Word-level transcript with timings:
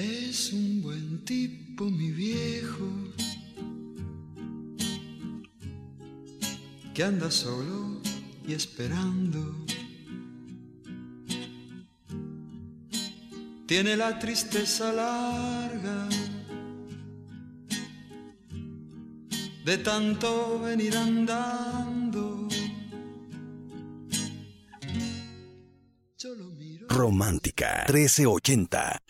Es 0.00 0.50
un 0.54 0.80
buen 0.80 1.26
tipo, 1.26 1.84
mi 1.84 2.10
viejo, 2.10 2.88
que 6.94 7.04
anda 7.04 7.30
solo 7.30 8.00
y 8.48 8.54
esperando. 8.54 9.66
Tiene 13.66 13.94
la 13.94 14.18
tristeza 14.18 14.90
larga 14.90 16.08
de 19.66 19.78
tanto 19.78 20.60
venir 20.60 20.96
andando. 20.96 22.48
Romántica 26.88 27.84
1380. 27.86 29.09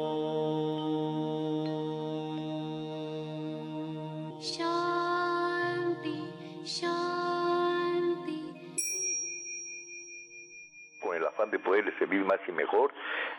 afán 11.41 11.51
de 11.51 11.59
poder 11.59 11.85
servir 11.97 12.23
más 12.25 12.39
y 12.47 12.51
mejor, 12.51 12.93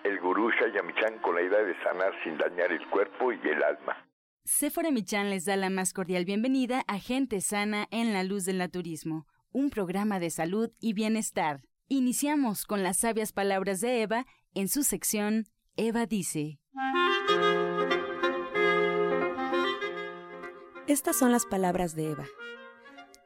el 0.04 0.18
gurú 0.20 0.50
Shayamichan 0.50 1.18
con 1.20 1.34
la 1.34 1.42
idea 1.42 1.62
de 1.62 1.74
sanar 1.82 2.12
sin 2.24 2.36
dañar 2.36 2.72
el 2.72 2.86
cuerpo 2.88 3.32
y 3.32 3.40
el 3.48 3.62
alma. 3.62 4.06
Sephora 4.44 4.90
Michan 4.90 5.30
les 5.30 5.44
da 5.44 5.56
la 5.56 5.70
más 5.70 5.92
cordial 5.92 6.24
bienvenida 6.24 6.82
a 6.88 6.98
Gente 6.98 7.40
Sana 7.40 7.86
en 7.90 8.12
la 8.12 8.24
Luz 8.24 8.44
del 8.44 8.58
Naturismo, 8.58 9.26
un 9.52 9.70
programa 9.70 10.18
de 10.18 10.30
salud 10.30 10.70
y 10.80 10.94
bienestar. 10.94 11.60
Iniciamos 11.88 12.64
con 12.64 12.82
las 12.82 12.98
sabias 12.98 13.32
palabras 13.32 13.80
de 13.80 14.02
Eva 14.02 14.24
en 14.54 14.68
su 14.68 14.82
sección 14.82 15.44
Eva 15.76 16.06
dice. 16.06 16.58
Estas 20.88 21.16
son 21.16 21.30
las 21.30 21.46
palabras 21.46 21.94
de 21.94 22.10
Eva. 22.10 22.26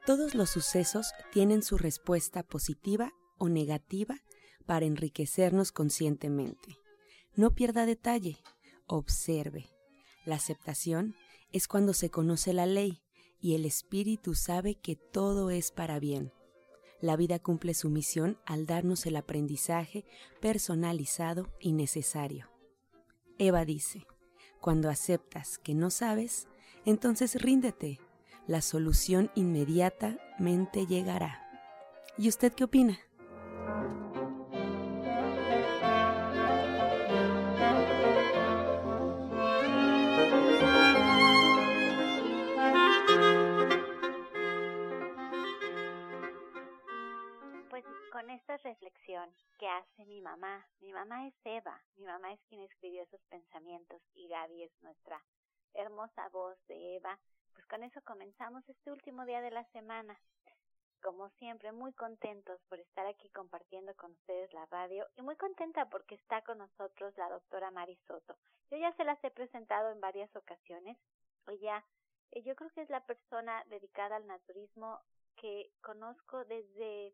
Todos 0.05 0.35
los 0.35 0.51
sucesos 0.51 1.11
tienen 1.31 1.63
su 1.63 1.77
respuesta 1.77 2.43
positiva 2.43 3.11
o 3.37 3.49
negativa 3.49 4.15
para 4.67 4.85
enriquecernos 4.85 5.71
conscientemente. 5.71 6.77
No 7.35 7.55
pierda 7.55 7.87
detalle, 7.87 8.37
observe. 8.85 9.65
La 10.25 10.35
aceptación 10.35 11.15
es 11.51 11.67
cuando 11.67 11.93
se 11.93 12.11
conoce 12.11 12.53
la 12.53 12.67
ley 12.67 13.01
y 13.39 13.55
el 13.55 13.65
espíritu 13.65 14.35
sabe 14.35 14.75
que 14.75 14.95
todo 14.95 15.49
es 15.49 15.71
para 15.71 15.99
bien. 15.99 16.31
La 16.99 17.15
vida 17.15 17.39
cumple 17.39 17.73
su 17.73 17.89
misión 17.89 18.37
al 18.45 18.65
darnos 18.65 19.05
el 19.05 19.15
aprendizaje 19.15 20.05
personalizado 20.41 21.47
y 21.59 21.71
necesario. 21.73 22.49
Eva 23.37 23.65
dice, 23.65 24.05
cuando 24.59 24.89
aceptas 24.89 25.59
que 25.59 25.75
no 25.75 25.89
sabes, 25.91 26.47
entonces 26.85 27.41
ríndete. 27.41 27.99
La 28.47 28.61
solución 28.61 29.29
inmediatamente 29.35 30.87
llegará. 30.87 31.43
¿Y 32.17 32.29
usted 32.29 32.53
qué 32.53 32.63
opina? 32.63 32.97
Reflexión 48.67 49.33
que 49.57 49.67
hace 49.69 50.05
mi 50.05 50.19
mamá, 50.19 50.67
mi 50.81 50.91
mamá 50.91 51.25
es 51.25 51.33
Eva, 51.45 51.81
mi 51.95 52.05
mamá 52.05 52.33
es 52.33 52.39
quien 52.49 52.61
escribió 52.61 53.03
esos 53.03 53.21
pensamientos 53.29 54.01
y 54.13 54.27
Gaby 54.27 54.63
es 54.63 54.71
nuestra 54.81 55.23
hermosa 55.73 56.27
voz 56.29 56.57
de 56.67 56.97
Eva, 56.97 57.17
pues 57.53 57.65
con 57.67 57.83
eso 57.83 58.01
comenzamos 58.03 58.67
este 58.67 58.91
último 58.91 59.25
día 59.25 59.39
de 59.39 59.51
la 59.51 59.63
semana. 59.71 60.19
Como 61.01 61.29
siempre, 61.39 61.71
muy 61.71 61.93
contentos 61.93 62.59
por 62.67 62.79
estar 62.79 63.05
aquí 63.05 63.29
compartiendo 63.29 63.95
con 63.95 64.11
ustedes 64.11 64.51
la 64.51 64.65
radio 64.65 65.07
y 65.15 65.21
muy 65.21 65.37
contenta 65.37 65.87
porque 65.89 66.15
está 66.15 66.41
con 66.41 66.57
nosotros 66.57 67.15
la 67.17 67.29
doctora 67.29 67.71
Mari 67.71 67.95
Soto. 68.05 68.35
Yo 68.69 68.77
ya 68.77 68.91
se 68.97 69.05
las 69.05 69.23
he 69.23 69.31
presentado 69.31 69.91
en 69.91 70.01
varias 70.01 70.35
ocasiones. 70.35 70.97
Ella, 71.47 71.85
eh, 72.31 72.41
yo 72.43 72.53
creo 72.55 72.69
que 72.71 72.81
es 72.81 72.89
la 72.89 73.05
persona 73.05 73.63
dedicada 73.69 74.17
al 74.17 74.27
naturismo 74.27 74.99
que 75.37 75.71
conozco 75.81 76.43
desde 76.45 77.13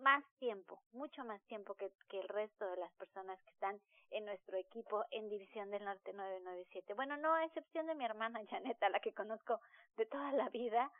más 0.00 0.24
tiempo, 0.38 0.82
mucho 0.92 1.24
más 1.24 1.42
tiempo 1.44 1.74
que, 1.74 1.90
el 2.10 2.28
resto 2.28 2.68
de 2.70 2.76
las 2.76 2.92
personas 2.94 3.40
que 3.42 3.50
están 3.50 3.80
en 4.10 4.24
nuestro 4.24 4.56
equipo 4.56 5.04
en 5.10 5.28
División 5.28 5.70
del 5.70 5.84
Norte 5.84 6.12
997. 6.12 6.94
Bueno, 6.94 7.16
no 7.16 7.34
a 7.34 7.44
excepción 7.44 7.86
de 7.86 7.94
mi 7.94 8.04
hermana 8.04 8.40
Janet, 8.50 8.82
a 8.82 8.88
la 8.88 9.00
que 9.00 9.12
conozco 9.12 9.60
de 9.96 10.06
toda 10.06 10.32
la 10.32 10.48
vida. 10.50 10.90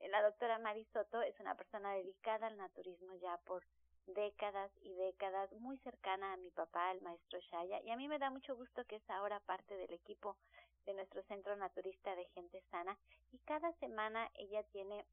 Eh, 0.00 0.08
La 0.08 0.22
doctora 0.22 0.58
Marisoto 0.58 1.22
es 1.22 1.38
una 1.40 1.54
persona 1.54 1.94
dedicada 1.94 2.46
al 2.46 2.56
naturismo 2.56 3.14
ya 3.16 3.36
por 3.38 3.62
décadas 4.06 4.70
y 4.82 4.94
décadas, 4.94 5.52
muy 5.52 5.78
cercana 5.78 6.32
a 6.32 6.36
mi 6.36 6.50
papá, 6.50 6.92
el 6.92 7.02
maestro 7.02 7.40
Shaya, 7.40 7.80
y 7.82 7.90
a 7.90 7.96
mí 7.96 8.08
me 8.08 8.18
da 8.18 8.30
mucho 8.30 8.54
gusto 8.54 8.84
que 8.84 8.96
es 8.96 9.10
ahora 9.10 9.40
parte 9.40 9.76
del 9.76 9.92
equipo 9.92 10.36
de 10.84 10.94
nuestro 10.94 11.22
centro 11.24 11.56
naturista 11.56 12.14
de 12.14 12.24
gente 12.26 12.62
sana, 12.70 12.96
y 13.32 13.38
cada 13.40 13.72
semana 13.74 14.30
ella 14.34 14.62
tiene 14.64 15.04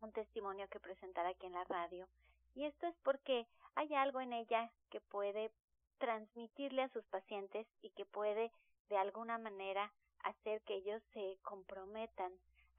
un 0.00 0.12
testimonio 0.12 0.68
que 0.68 0.80
presentar 0.80 1.26
aquí 1.26 1.46
en 1.46 1.52
la 1.52 1.64
radio. 1.64 2.06
Y 2.54 2.64
esto 2.64 2.86
es 2.86 2.96
porque 3.02 3.46
hay 3.74 3.94
algo 3.94 4.20
en 4.20 4.32
ella 4.32 4.70
que 4.90 5.00
puede 5.00 5.50
transmitirle 5.98 6.82
a 6.82 6.88
sus 6.88 7.04
pacientes 7.06 7.66
y 7.82 7.90
que 7.90 8.04
puede 8.04 8.50
de 8.88 8.96
alguna 8.96 9.38
manera 9.38 9.92
hacer 10.24 10.62
que 10.62 10.74
ellos 10.74 11.02
se 11.12 11.38
comprometan 11.42 12.32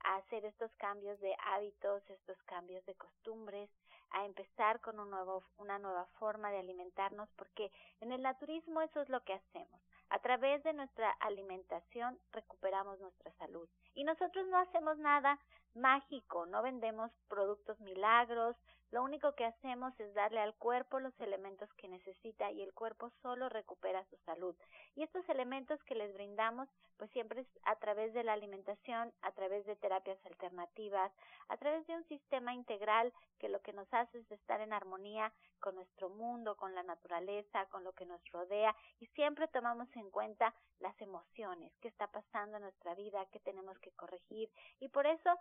a 0.04 0.16
hacer 0.16 0.44
estos 0.44 0.70
cambios 0.76 1.20
de 1.20 1.34
hábitos, 1.44 2.02
estos 2.08 2.42
cambios 2.44 2.84
de 2.86 2.94
costumbres, 2.94 3.70
a 4.12 4.24
empezar 4.24 4.80
con 4.80 4.98
un 4.98 5.10
nuevo, 5.10 5.44
una 5.58 5.78
nueva 5.78 6.06
forma 6.18 6.50
de 6.50 6.58
alimentarnos, 6.58 7.28
porque 7.36 7.70
en 8.00 8.12
el 8.12 8.22
naturismo 8.22 8.80
eso 8.82 9.00
es 9.00 9.08
lo 9.08 9.22
que 9.22 9.34
hacemos. 9.34 9.80
A 10.08 10.18
través 10.18 10.62
de 10.64 10.72
nuestra 10.72 11.10
alimentación 11.20 12.18
recuperamos 12.32 12.98
nuestra 12.98 13.30
salud. 13.32 13.68
Y 13.94 14.02
nosotros 14.02 14.46
no 14.48 14.58
hacemos 14.58 14.98
nada 14.98 15.38
mágico, 15.74 16.46
no 16.46 16.62
vendemos 16.62 17.10
productos 17.28 17.78
milagros, 17.80 18.56
lo 18.90 19.04
único 19.04 19.34
que 19.34 19.44
hacemos 19.44 19.98
es 20.00 20.12
darle 20.14 20.40
al 20.40 20.54
cuerpo 20.54 20.98
los 20.98 21.18
elementos 21.20 21.72
que 21.74 21.88
necesita 21.88 22.50
y 22.50 22.60
el 22.60 22.72
cuerpo 22.72 23.10
solo 23.22 23.48
recupera 23.48 24.04
su 24.06 24.16
salud. 24.24 24.56
Y 24.96 25.04
estos 25.04 25.28
elementos 25.28 25.82
que 25.84 25.94
les 25.94 26.12
brindamos, 26.12 26.68
pues 26.96 27.10
siempre 27.12 27.42
es 27.42 27.46
a 27.64 27.76
través 27.76 28.12
de 28.14 28.24
la 28.24 28.32
alimentación, 28.32 29.12
a 29.22 29.32
través 29.32 29.64
de 29.66 29.76
terapias 29.76 30.18
alternativas, 30.26 31.12
a 31.48 31.56
través 31.56 31.86
de 31.86 31.94
un 31.94 32.04
sistema 32.08 32.52
integral 32.52 33.12
que 33.38 33.48
lo 33.48 33.62
que 33.62 33.72
nos 33.72 33.86
hace 33.92 34.18
es 34.18 34.30
estar 34.32 34.60
en 34.60 34.72
armonía 34.72 35.32
con 35.60 35.76
nuestro 35.76 36.08
mundo, 36.08 36.56
con 36.56 36.74
la 36.74 36.82
naturaleza, 36.82 37.66
con 37.66 37.84
lo 37.84 37.92
que 37.92 38.06
nos 38.06 38.20
rodea 38.32 38.74
y 38.98 39.06
siempre 39.08 39.46
tomamos 39.48 39.88
en 39.94 40.10
cuenta 40.10 40.54
las 40.80 41.00
emociones, 41.00 41.72
qué 41.80 41.88
está 41.88 42.08
pasando 42.08 42.56
en 42.56 42.64
nuestra 42.64 42.94
vida, 42.94 43.26
qué 43.30 43.38
tenemos 43.40 43.78
que 43.78 43.92
corregir 43.92 44.50
y 44.80 44.88
por 44.88 45.06
eso 45.06 45.38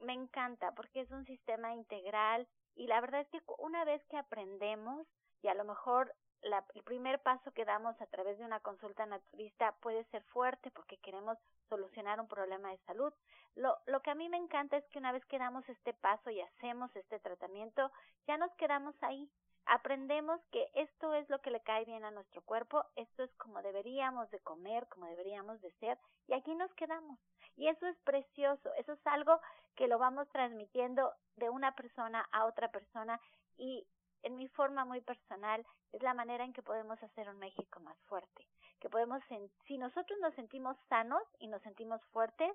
me 0.00 0.12
encanta 0.12 0.72
porque 0.74 1.00
es 1.00 1.10
un 1.10 1.24
sistema 1.26 1.74
integral 1.74 2.46
y 2.74 2.86
la 2.86 3.00
verdad 3.00 3.20
es 3.20 3.28
que 3.28 3.40
una 3.58 3.84
vez 3.84 4.02
que 4.06 4.16
aprendemos 4.16 5.06
y 5.42 5.48
a 5.48 5.54
lo 5.54 5.64
mejor 5.64 6.14
la, 6.42 6.64
el 6.74 6.82
primer 6.82 7.20
paso 7.20 7.52
que 7.52 7.64
damos 7.64 8.00
a 8.00 8.06
través 8.06 8.38
de 8.38 8.44
una 8.44 8.60
consulta 8.60 9.06
naturista 9.06 9.72
puede 9.80 10.04
ser 10.06 10.22
fuerte 10.24 10.70
porque 10.70 10.98
queremos 10.98 11.38
solucionar 11.68 12.20
un 12.20 12.28
problema 12.28 12.70
de 12.70 12.78
salud. 12.78 13.12
Lo, 13.54 13.78
lo 13.86 14.00
que 14.02 14.10
a 14.10 14.14
mí 14.14 14.28
me 14.28 14.36
encanta 14.36 14.76
es 14.76 14.84
que 14.88 14.98
una 14.98 15.12
vez 15.12 15.24
que 15.26 15.38
damos 15.38 15.68
este 15.68 15.92
paso 15.94 16.30
y 16.30 16.40
hacemos 16.40 16.94
este 16.96 17.20
tratamiento, 17.20 17.90
ya 18.26 18.36
nos 18.36 18.52
quedamos 18.54 18.94
ahí. 19.02 19.30
Aprendemos 19.66 20.40
que 20.50 20.68
esto 20.74 21.14
es 21.14 21.28
lo 21.30 21.40
que 21.40 21.52
le 21.52 21.60
cae 21.60 21.84
bien 21.84 22.04
a 22.04 22.10
nuestro 22.10 22.42
cuerpo, 22.42 22.84
esto 22.96 23.22
es 23.22 23.32
como 23.36 23.62
deberíamos 23.62 24.28
de 24.30 24.40
comer, 24.40 24.88
como 24.88 25.06
deberíamos 25.06 25.60
de 25.60 25.70
ser, 25.74 25.98
y 26.26 26.34
aquí 26.34 26.54
nos 26.56 26.72
quedamos. 26.74 27.18
Y 27.56 27.68
eso 27.68 27.86
es 27.86 27.96
precioso, 28.00 28.72
eso 28.74 28.92
es 28.92 29.06
algo 29.06 29.40
que 29.74 29.88
lo 29.88 29.98
vamos 29.98 30.28
transmitiendo 30.30 31.12
de 31.36 31.50
una 31.50 31.74
persona 31.74 32.26
a 32.32 32.46
otra 32.46 32.70
persona 32.70 33.20
y 33.56 33.86
en 34.22 34.36
mi 34.36 34.48
forma 34.48 34.84
muy 34.84 35.00
personal 35.00 35.66
es 35.92 36.02
la 36.02 36.14
manera 36.14 36.44
en 36.44 36.52
que 36.52 36.62
podemos 36.62 37.02
hacer 37.02 37.28
un 37.28 37.38
México 37.38 37.80
más 37.80 37.98
fuerte, 38.04 38.46
que 38.80 38.88
podemos, 38.88 39.22
si 39.66 39.78
nosotros 39.78 40.18
nos 40.20 40.34
sentimos 40.34 40.76
sanos 40.88 41.22
y 41.38 41.48
nos 41.48 41.62
sentimos 41.62 42.02
fuertes, 42.06 42.52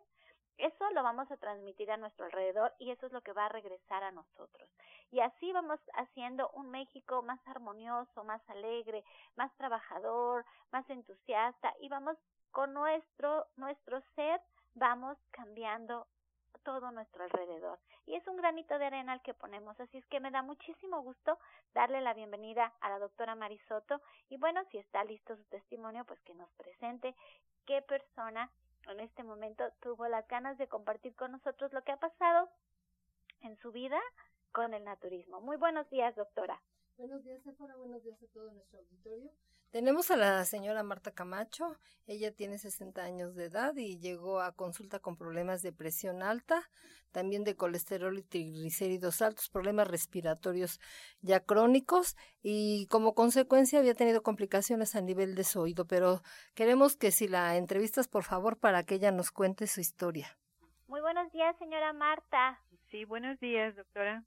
eso 0.58 0.90
lo 0.92 1.04
vamos 1.04 1.30
a 1.30 1.38
transmitir 1.38 1.92
a 1.92 1.98
nuestro 1.98 2.26
alrededor 2.26 2.74
y 2.80 2.90
eso 2.90 3.06
es 3.06 3.12
lo 3.12 3.22
que 3.22 3.34
va 3.34 3.46
a 3.46 3.50
regresar 3.50 4.04
a 4.04 4.12
nosotros. 4.12 4.68
Y 5.12 5.20
así 5.20 5.52
vamos 5.52 5.80
haciendo 5.94 6.50
un 6.52 6.72
México 6.72 7.22
más 7.22 7.40
armonioso, 7.48 8.24
más 8.24 8.42
alegre, 8.50 9.04
más 9.36 9.56
trabajador, 9.58 10.46
más 10.72 10.90
entusiasta 10.90 11.74
y 11.80 11.90
vamos 11.90 12.18
con 12.52 12.74
nuestro 12.74 13.46
nuestro 13.56 14.02
ser 14.16 14.42
vamos 14.78 15.18
cambiando 15.32 16.08
todo 16.64 16.92
nuestro 16.92 17.24
alrededor. 17.24 17.80
Y 18.06 18.16
es 18.16 18.28
un 18.28 18.38
granito 18.38 18.78
de 18.78 18.86
arena 18.86 19.14
al 19.14 19.22
que 19.22 19.34
ponemos. 19.34 19.80
Así 19.80 19.98
es 19.98 20.06
que 20.08 20.20
me 20.20 20.32
da 20.32 20.42
muchísimo 20.42 21.02
gusto 21.02 21.40
darle 21.74 22.02
la 22.02 22.14
bienvenida 22.14 22.74
a 22.82 22.90
la 22.90 23.00
doctora 23.00 23.36
Marisoto. 23.36 24.02
Y 24.30 24.38
bueno, 24.38 24.62
si 24.72 24.78
está 24.78 25.04
listo 25.04 25.36
su 25.36 25.44
testimonio, 25.46 26.06
pues 26.06 26.20
que 26.22 26.36
nos 26.36 26.50
presente 26.52 27.16
qué 27.66 27.82
persona 27.82 28.52
en 28.88 29.00
este 29.00 29.24
momento 29.24 29.64
tuvo 29.82 30.08
las 30.08 30.28
ganas 30.28 30.58
de 30.58 30.68
compartir 30.68 31.16
con 31.16 31.32
nosotros 31.32 31.74
lo 31.74 31.84
que 31.84 31.92
ha 31.92 31.98
pasado 31.98 32.50
en 33.42 33.58
su 33.58 33.72
vida 33.72 34.00
con 34.52 34.74
el 34.74 34.84
naturismo. 34.84 35.42
Muy 35.42 35.58
buenos 35.58 35.90
días, 35.90 36.16
doctora. 36.16 36.60
Buenos 36.98 37.24
días, 37.24 37.44
Sephora. 37.44 37.76
Buenos 37.76 38.04
días 38.04 38.18
a 38.24 38.28
todo 38.34 38.52
nuestro 38.52 38.80
auditorio. 38.80 39.32
Tenemos 39.70 40.10
a 40.10 40.18
la 40.18 40.44
señora 40.46 40.82
Marta 40.82 41.12
Camacho. 41.12 41.78
Ella 42.08 42.32
tiene 42.32 42.58
60 42.58 43.04
años 43.04 43.36
de 43.36 43.46
edad 43.46 43.76
y 43.76 44.00
llegó 44.00 44.42
a 44.42 44.52
consulta 44.54 44.98
con 45.00 45.16
problemas 45.16 45.62
de 45.62 45.72
presión 45.72 46.24
alta, 46.24 46.68
también 47.12 47.44
de 47.44 47.56
colesterol 47.56 48.18
y 48.18 48.24
triglicéridos 48.24 49.22
altos, 49.22 49.50
problemas 49.50 49.88
respiratorios 49.88 50.80
ya 51.22 51.40
crónicos 51.40 52.16
y 52.42 52.88
como 52.88 53.14
consecuencia 53.14 53.78
había 53.78 53.94
tenido 53.94 54.24
complicaciones 54.24 54.96
a 54.96 55.02
nivel 55.02 55.36
de 55.36 55.44
su 55.44 55.60
oído. 55.60 55.86
Pero 55.86 56.24
queremos 56.56 56.96
que 56.96 57.12
si 57.12 57.28
la 57.28 57.58
entrevistas, 57.58 58.08
por 58.08 58.24
favor, 58.24 58.58
para 58.58 58.84
que 58.84 58.96
ella 58.96 59.12
nos 59.12 59.30
cuente 59.30 59.68
su 59.68 59.82
historia. 59.82 60.36
Muy 60.88 61.02
buenos 61.02 61.32
días, 61.32 61.56
señora 61.60 61.94
Marta. 61.94 62.60
Sí, 62.90 63.06
buenos 63.06 63.40
días, 63.40 63.76
doctora 63.76 64.24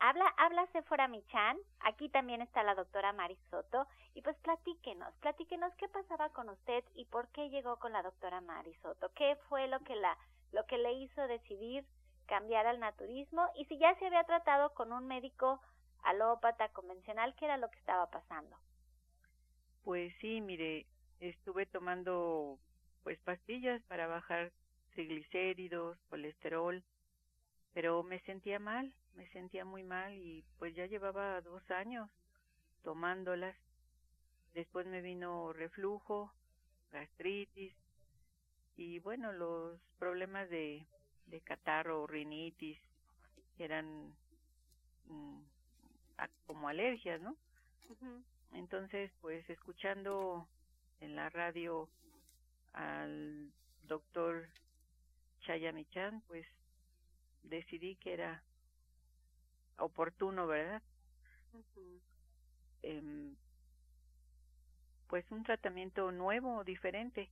habla, 0.00 0.26
habla 0.36 0.66
Sephora 0.72 1.08
Michan, 1.08 1.58
aquí 1.80 2.08
también 2.08 2.40
está 2.40 2.62
la 2.62 2.74
doctora 2.74 3.12
Marisoto, 3.12 3.86
y 4.14 4.22
pues 4.22 4.36
platíquenos, 4.38 5.14
platíquenos 5.16 5.74
qué 5.76 5.88
pasaba 5.88 6.30
con 6.30 6.48
usted 6.48 6.84
y 6.94 7.04
por 7.06 7.28
qué 7.28 7.50
llegó 7.50 7.78
con 7.78 7.92
la 7.92 8.02
doctora 8.02 8.40
Marisoto, 8.40 9.10
qué 9.14 9.36
fue 9.48 9.68
lo 9.68 9.80
que 9.80 9.96
la, 9.96 10.16
lo 10.52 10.64
que 10.66 10.78
le 10.78 10.92
hizo 10.92 11.26
decidir 11.26 11.84
cambiar 12.26 12.66
al 12.66 12.80
naturismo 12.80 13.48
y 13.56 13.66
si 13.66 13.78
ya 13.78 13.94
se 13.98 14.06
había 14.06 14.24
tratado 14.24 14.72
con 14.74 14.92
un 14.92 15.06
médico 15.06 15.60
alópata 16.02 16.68
convencional, 16.70 17.34
qué 17.36 17.46
era 17.46 17.56
lo 17.56 17.70
que 17.70 17.78
estaba 17.78 18.10
pasando. 18.10 18.56
Pues 19.82 20.14
sí, 20.20 20.40
mire, 20.40 20.86
estuve 21.20 21.66
tomando 21.66 22.58
pues 23.02 23.18
pastillas 23.20 23.82
para 23.82 24.06
bajar 24.06 24.52
triglicéridos, 24.94 25.98
colesterol, 26.08 26.82
pero 27.74 28.02
me 28.04 28.20
sentía 28.20 28.58
mal, 28.58 28.94
me 29.14 29.28
sentía 29.32 29.64
muy 29.64 29.82
mal 29.82 30.14
y 30.14 30.44
pues 30.58 30.74
ya 30.74 30.86
llevaba 30.86 31.40
dos 31.40 31.68
años 31.70 32.08
tomándolas. 32.82 33.56
Después 34.54 34.86
me 34.86 35.02
vino 35.02 35.52
reflujo, 35.52 36.32
gastritis 36.92 37.74
y 38.76 39.00
bueno, 39.00 39.32
los 39.32 39.80
problemas 39.98 40.48
de, 40.48 40.86
de 41.26 41.40
catarro, 41.40 42.06
rinitis, 42.06 42.78
eran 43.58 44.14
mm, 45.06 45.40
como 46.46 46.68
alergias, 46.68 47.20
¿no? 47.20 47.36
Entonces, 48.52 49.10
pues 49.20 49.48
escuchando 49.50 50.48
en 51.00 51.16
la 51.16 51.28
radio 51.30 51.88
al 52.72 53.52
doctor 53.82 54.48
Chayamichan, 55.40 56.22
pues 56.22 56.46
decidí 57.44 57.96
que 57.96 58.14
era 58.14 58.42
oportuno, 59.78 60.46
¿verdad? 60.46 60.82
eh, 62.82 63.32
pues 65.08 65.30
un 65.30 65.44
tratamiento 65.44 66.10
nuevo, 66.12 66.64
diferente, 66.64 67.30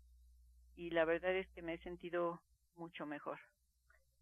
y 0.76 0.90
la 0.90 1.04
verdad 1.04 1.34
es 1.34 1.48
que 1.48 1.62
me 1.62 1.74
he 1.74 1.78
sentido 1.78 2.40
mucho 2.76 3.06
mejor. 3.06 3.38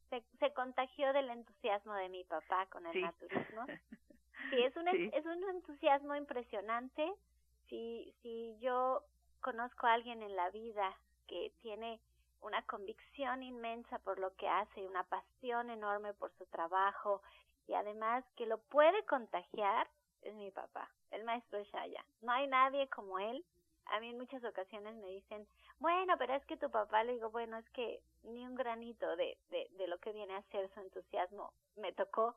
Se, 0.09 0.25
se 0.39 0.53
contagió 0.55 1.13
del 1.13 1.31
entusiasmo 1.31 1.95
de 1.95 2.09
mi 2.09 2.25
papá 2.25 2.67
con 2.67 2.87
el 2.87 3.01
naturismo. 3.01 3.67
Sí, 4.51 4.63
es 4.63 4.75
un, 4.75 4.89
es 4.89 5.27
un 5.27 5.45
entusiasmo 5.55 6.17
impresionante. 6.17 7.13
Si, 7.69 8.13
si 8.23 8.57
yo 8.61 9.05
conozco 9.41 9.87
a 9.87 9.93
alguien 9.93 10.23
en 10.23 10.35
la 10.35 10.51
vida 10.51 10.97
que 11.29 11.53
tiene 11.63 12.01
una 12.43 12.63
convicción 12.63 13.43
inmensa 13.43 13.99
por 14.01 14.19
lo 14.19 14.35
que 14.37 14.49
hace, 14.49 14.87
una 14.87 15.05
pasión 15.05 15.71
enorme 15.71 16.15
por 16.15 16.33
su 16.39 16.47
trabajo 16.47 17.23
y 17.67 17.75
además 17.75 18.25
que 18.37 18.47
lo 18.47 18.59
puede 18.59 19.05
contagiar 19.05 19.89
es 20.23 20.35
mi 20.35 20.51
papá, 20.51 20.91
el 21.11 21.25
maestro 21.25 21.63
Shaya. 21.63 22.05
No 22.21 22.33
hay 22.33 22.47
nadie 22.47 22.89
como 22.89 23.19
él. 23.19 23.45
A 23.87 24.01
mí 24.01 24.11
en 24.11 24.19
muchas 24.19 24.45
ocasiones 24.45 24.95
me 24.97 25.09
dicen, 25.09 25.47
bueno, 25.79 26.15
pero 26.19 26.35
es 26.35 26.45
que 26.47 26.57
tu 26.57 26.71
papá, 26.71 27.05
le 27.05 27.15
digo, 27.15 27.31
bueno, 27.31 27.57
es 27.57 27.69
que 27.71 28.03
ni 28.23 28.47
un 28.47 28.55
granito 28.55 29.17
de, 29.17 29.39
de, 29.51 29.69
de 29.79 29.89
lo 29.89 29.99
que 29.99 30.13
viene 30.13 30.35
a 30.35 30.43
ser 30.51 30.69
su 30.75 30.81
entusiasmo 30.81 31.53
me 31.77 31.93
tocó. 31.93 32.37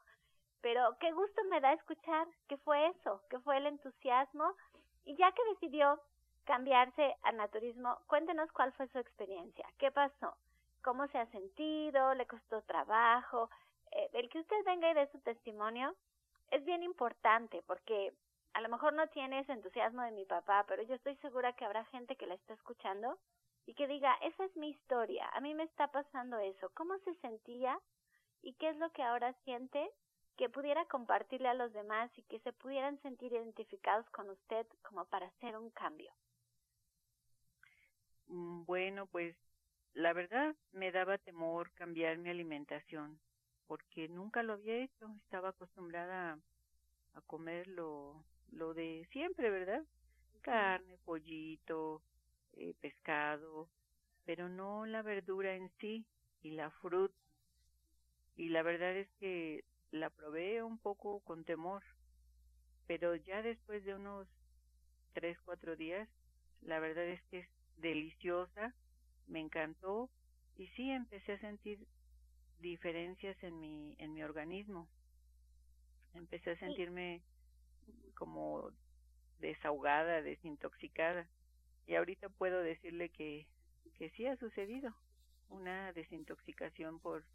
Pero 0.62 0.98
qué 1.00 1.12
gusto 1.12 1.44
me 1.50 1.60
da 1.60 1.74
escuchar 1.74 2.28
que 2.48 2.58
fue 2.58 2.88
eso, 2.88 3.22
que 3.30 3.40
fue 3.40 3.58
el 3.58 3.68
entusiasmo. 3.68 4.56
Y 5.04 5.16
ya 5.18 5.32
que 5.34 5.44
decidió 5.52 6.00
cambiarse 6.46 7.16
al 7.24 7.38
naturismo, 7.38 8.00
cuéntenos 8.08 8.52
cuál 8.52 8.72
fue 8.74 8.88
su 8.90 9.00
experiencia, 9.00 9.68
qué 9.78 9.92
pasó, 9.92 10.36
cómo 10.82 11.08
se 11.08 11.18
ha 11.18 11.26
sentido, 11.28 12.14
le 12.14 12.28
costó 12.28 12.62
trabajo, 12.64 13.50
eh, 13.92 14.10
el 14.14 14.30
que 14.30 14.40
usted 14.40 14.64
venga 14.66 14.90
y 14.90 14.94
dé 14.94 15.10
su 15.12 15.20
testimonio 15.20 15.96
es 16.52 16.64
bien 16.66 16.84
importante 16.84 17.64
porque 17.66 18.14
a 18.54 18.62
lo 18.62 18.70
mejor 18.70 18.94
no 18.94 19.08
tiene 19.08 19.40
ese 19.40 19.54
entusiasmo 19.54 20.04
de 20.04 20.12
mi 20.12 20.26
papá, 20.26 20.66
pero 20.68 20.84
yo 20.84 20.96
estoy 20.96 21.16
segura 21.18 21.54
que 21.54 21.66
habrá 21.66 21.86
gente 21.86 22.16
que 22.16 22.28
la 22.28 22.36
está 22.36 22.54
escuchando 22.54 23.18
y 23.66 23.74
que 23.74 23.88
diga, 23.88 24.14
esa 24.22 24.46
es 24.46 24.56
mi 24.58 24.70
historia, 24.70 25.28
a 25.34 25.40
mí 25.40 25.56
me 25.56 25.64
está 25.64 25.88
pasando 25.88 26.38
eso, 26.38 26.70
¿cómo 26.74 26.98
se 27.00 27.16
sentía 27.16 27.80
y 28.42 28.54
qué 28.56 28.70
es 28.70 28.78
lo 28.78 28.92
que 28.92 29.04
ahora 29.04 29.34
siente? 29.46 29.90
que 30.38 30.50
pudiera 30.50 30.86
compartirle 30.86 31.48
a 31.48 31.54
los 31.54 31.72
demás 31.74 32.10
y 32.18 32.24
que 32.24 32.40
se 32.40 32.54
pudieran 32.54 33.00
sentir 33.02 33.34
identificados 33.34 34.10
con 34.10 34.30
usted 34.30 34.66
como 34.82 35.06
para 35.06 35.28
hacer 35.28 35.58
un 35.58 35.70
cambio. 35.70 36.12
Mm, 38.28 38.66
bueno, 38.66 39.08
pues 39.08 39.36
la 39.94 40.14
verdad 40.14 40.56
me 40.72 40.92
daba 40.92 41.18
temor 41.18 41.72
cambiar 41.74 42.18
mi 42.18 42.30
alimentación 42.30 43.20
porque 43.68 44.08
nunca 44.10 44.44
lo 44.44 44.54
había 44.54 44.84
hecho, 44.84 45.10
estaba 45.24 45.50
acostumbrada 45.50 46.38
a, 47.14 47.22
comer 47.22 47.68
lo, 47.68 48.24
lo 48.52 48.74
de 48.74 49.08
siempre, 49.12 49.50
¿verdad? 49.50 49.84
Carne, 50.42 50.98
pollito, 51.06 52.02
eh, 52.54 52.74
pescado, 52.82 53.70
pero 54.26 54.50
no 54.50 54.86
la 54.86 55.02
verdura 55.02 55.56
en 55.56 55.72
sí 55.80 56.06
y 56.42 56.52
la 56.52 56.70
fruta. 56.72 57.16
Y 58.36 58.50
la 58.50 58.64
verdad 58.64 58.96
es 58.98 59.10
que 59.20 59.64
la 59.92 60.10
probé 60.10 60.64
un 60.64 60.78
poco 60.78 61.22
con 61.22 61.46
temor, 61.46 61.84
pero 62.88 63.16
ya 63.16 63.42
después 63.42 63.86
de 63.86 63.96
unos 63.96 64.28
tres, 65.14 65.40
cuatro 65.46 65.76
días, 65.76 66.10
la 66.62 66.80
verdad 66.80 67.06
es 67.06 67.22
que 67.26 67.40
es 67.40 67.50
deliciosa, 67.78 68.74
me 69.28 69.40
encantó 69.40 70.10
y 70.58 70.68
sí 70.70 70.90
empecé 70.92 71.34
a 71.34 71.40
sentir 71.40 71.86
diferencias 72.60 73.42
en 73.44 73.60
mi 73.60 73.96
en 74.00 74.14
mi 74.14 74.24
organismo. 74.24 74.88
Empecé 76.14 76.52
a 76.52 76.60
sentirme 76.60 77.22
como 78.16 78.72
desahogada, 79.40 80.22
desintoxicada 80.22 81.28
y 81.88 81.96
ahorita 81.96 82.30
puedo 82.30 82.62
decirle 82.62 83.10
que 83.10 83.48
que 83.98 84.10
sí 84.12 84.26
ha 84.28 84.38
sucedido 84.38 84.94
una 85.50 85.92
desintoxicación 85.94 87.00
por 87.00 87.26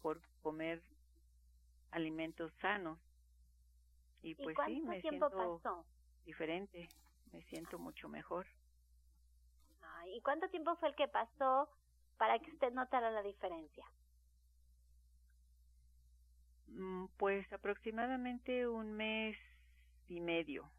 por 0.00 0.20
comer 0.42 0.82
alimentos 1.90 2.52
sanos. 2.60 2.98
Y 4.22 4.34
pues 4.36 4.56
sí 4.66 4.80
me 4.80 5.00
siento 5.00 5.60
diferente 6.24 6.88
me 7.32 7.42
siento 7.44 7.78
mucho 7.78 8.08
mejor 8.08 8.46
¿Y 10.08 10.20
cuánto 10.22 10.48
tiempo 10.48 10.76
fue 10.76 10.88
el 10.88 10.94
que 10.94 11.08
pasó 11.08 11.68
para 12.18 12.38
que 12.38 12.50
usted 12.50 12.72
notara 12.72 13.10
la 13.10 13.22
diferencia? 13.22 13.86
Mm, 16.68 17.06
pues 17.16 17.50
aproximadamente 17.52 18.66
un 18.66 18.92
mes 18.92 19.36
y 20.08 20.20
medio. 20.20 20.70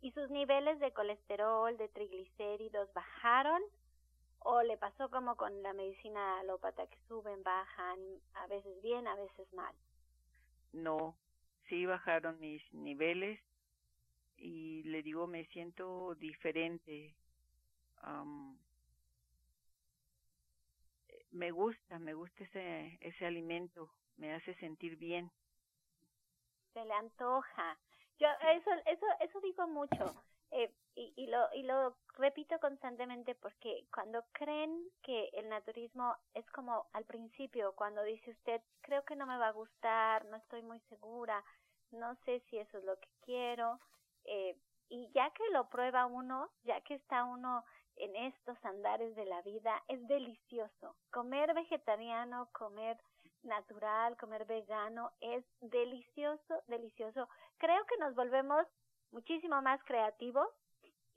¿Y 0.00 0.12
sus 0.12 0.30
niveles 0.30 0.78
de 0.78 0.92
colesterol, 0.92 1.76
de 1.76 1.88
triglicéridos 1.88 2.92
bajaron? 2.94 3.60
¿O 4.40 4.62
le 4.62 4.76
pasó 4.76 5.10
como 5.10 5.34
con 5.36 5.62
la 5.62 5.72
medicina 5.72 6.38
alópata 6.38 6.86
que 6.86 6.98
suben, 7.08 7.42
bajan, 7.42 7.98
a 8.34 8.46
veces 8.46 8.80
bien, 8.82 9.08
a 9.08 9.16
veces 9.16 9.52
mal? 9.52 9.74
No, 10.72 11.16
sí 11.68 11.86
bajaron 11.86 12.38
mis 12.38 12.62
niveles 12.72 13.40
y 14.38 14.82
le 14.84 15.02
digo, 15.02 15.26
me 15.26 15.44
siento 15.46 16.14
diferente. 16.14 17.14
me 21.30 21.50
gusta, 21.50 21.98
me 21.98 22.14
gusta 22.14 22.44
ese, 22.44 22.98
ese 23.00 23.26
alimento, 23.26 23.90
me 24.16 24.34
hace 24.34 24.54
sentir 24.54 24.96
bien. 24.96 25.30
Se 26.72 26.84
le 26.84 26.94
antoja. 26.94 27.78
Yo 28.18 28.28
eso, 28.52 28.70
eso, 28.86 29.06
eso 29.20 29.40
digo 29.40 29.68
mucho. 29.68 30.24
Eh, 30.50 30.72
y, 30.94 31.12
y, 31.16 31.26
lo, 31.26 31.46
y 31.54 31.62
lo 31.62 31.96
repito 32.16 32.58
constantemente 32.58 33.34
porque 33.34 33.86
cuando 33.92 34.24
creen 34.32 34.88
que 35.02 35.28
el 35.34 35.48
naturismo 35.48 36.16
es 36.34 36.44
como 36.50 36.86
al 36.92 37.04
principio, 37.04 37.74
cuando 37.74 38.02
dice 38.02 38.30
usted, 38.30 38.62
creo 38.80 39.04
que 39.04 39.14
no 39.14 39.26
me 39.26 39.38
va 39.38 39.48
a 39.48 39.52
gustar, 39.52 40.24
no 40.24 40.36
estoy 40.36 40.62
muy 40.62 40.80
segura, 40.88 41.44
no 41.92 42.16
sé 42.24 42.40
si 42.48 42.58
eso 42.58 42.78
es 42.78 42.84
lo 42.84 42.98
que 42.98 43.08
quiero, 43.24 43.78
eh, 44.28 44.56
y 44.88 45.10
ya 45.12 45.30
que 45.30 45.48
lo 45.52 45.68
prueba 45.68 46.06
uno, 46.06 46.50
ya 46.64 46.80
que 46.82 46.94
está 46.94 47.24
uno 47.24 47.64
en 47.96 48.14
estos 48.16 48.56
andares 48.64 49.14
de 49.16 49.24
la 49.24 49.42
vida, 49.42 49.82
es 49.88 50.06
delicioso. 50.06 50.96
Comer 51.10 51.52
vegetariano, 51.54 52.48
comer 52.52 52.96
natural, 53.42 54.16
comer 54.16 54.44
vegano, 54.46 55.12
es 55.20 55.44
delicioso, 55.60 56.62
delicioso. 56.66 57.28
Creo 57.58 57.84
que 57.86 57.98
nos 57.98 58.14
volvemos 58.14 58.66
muchísimo 59.10 59.60
más 59.62 59.82
creativos 59.84 60.48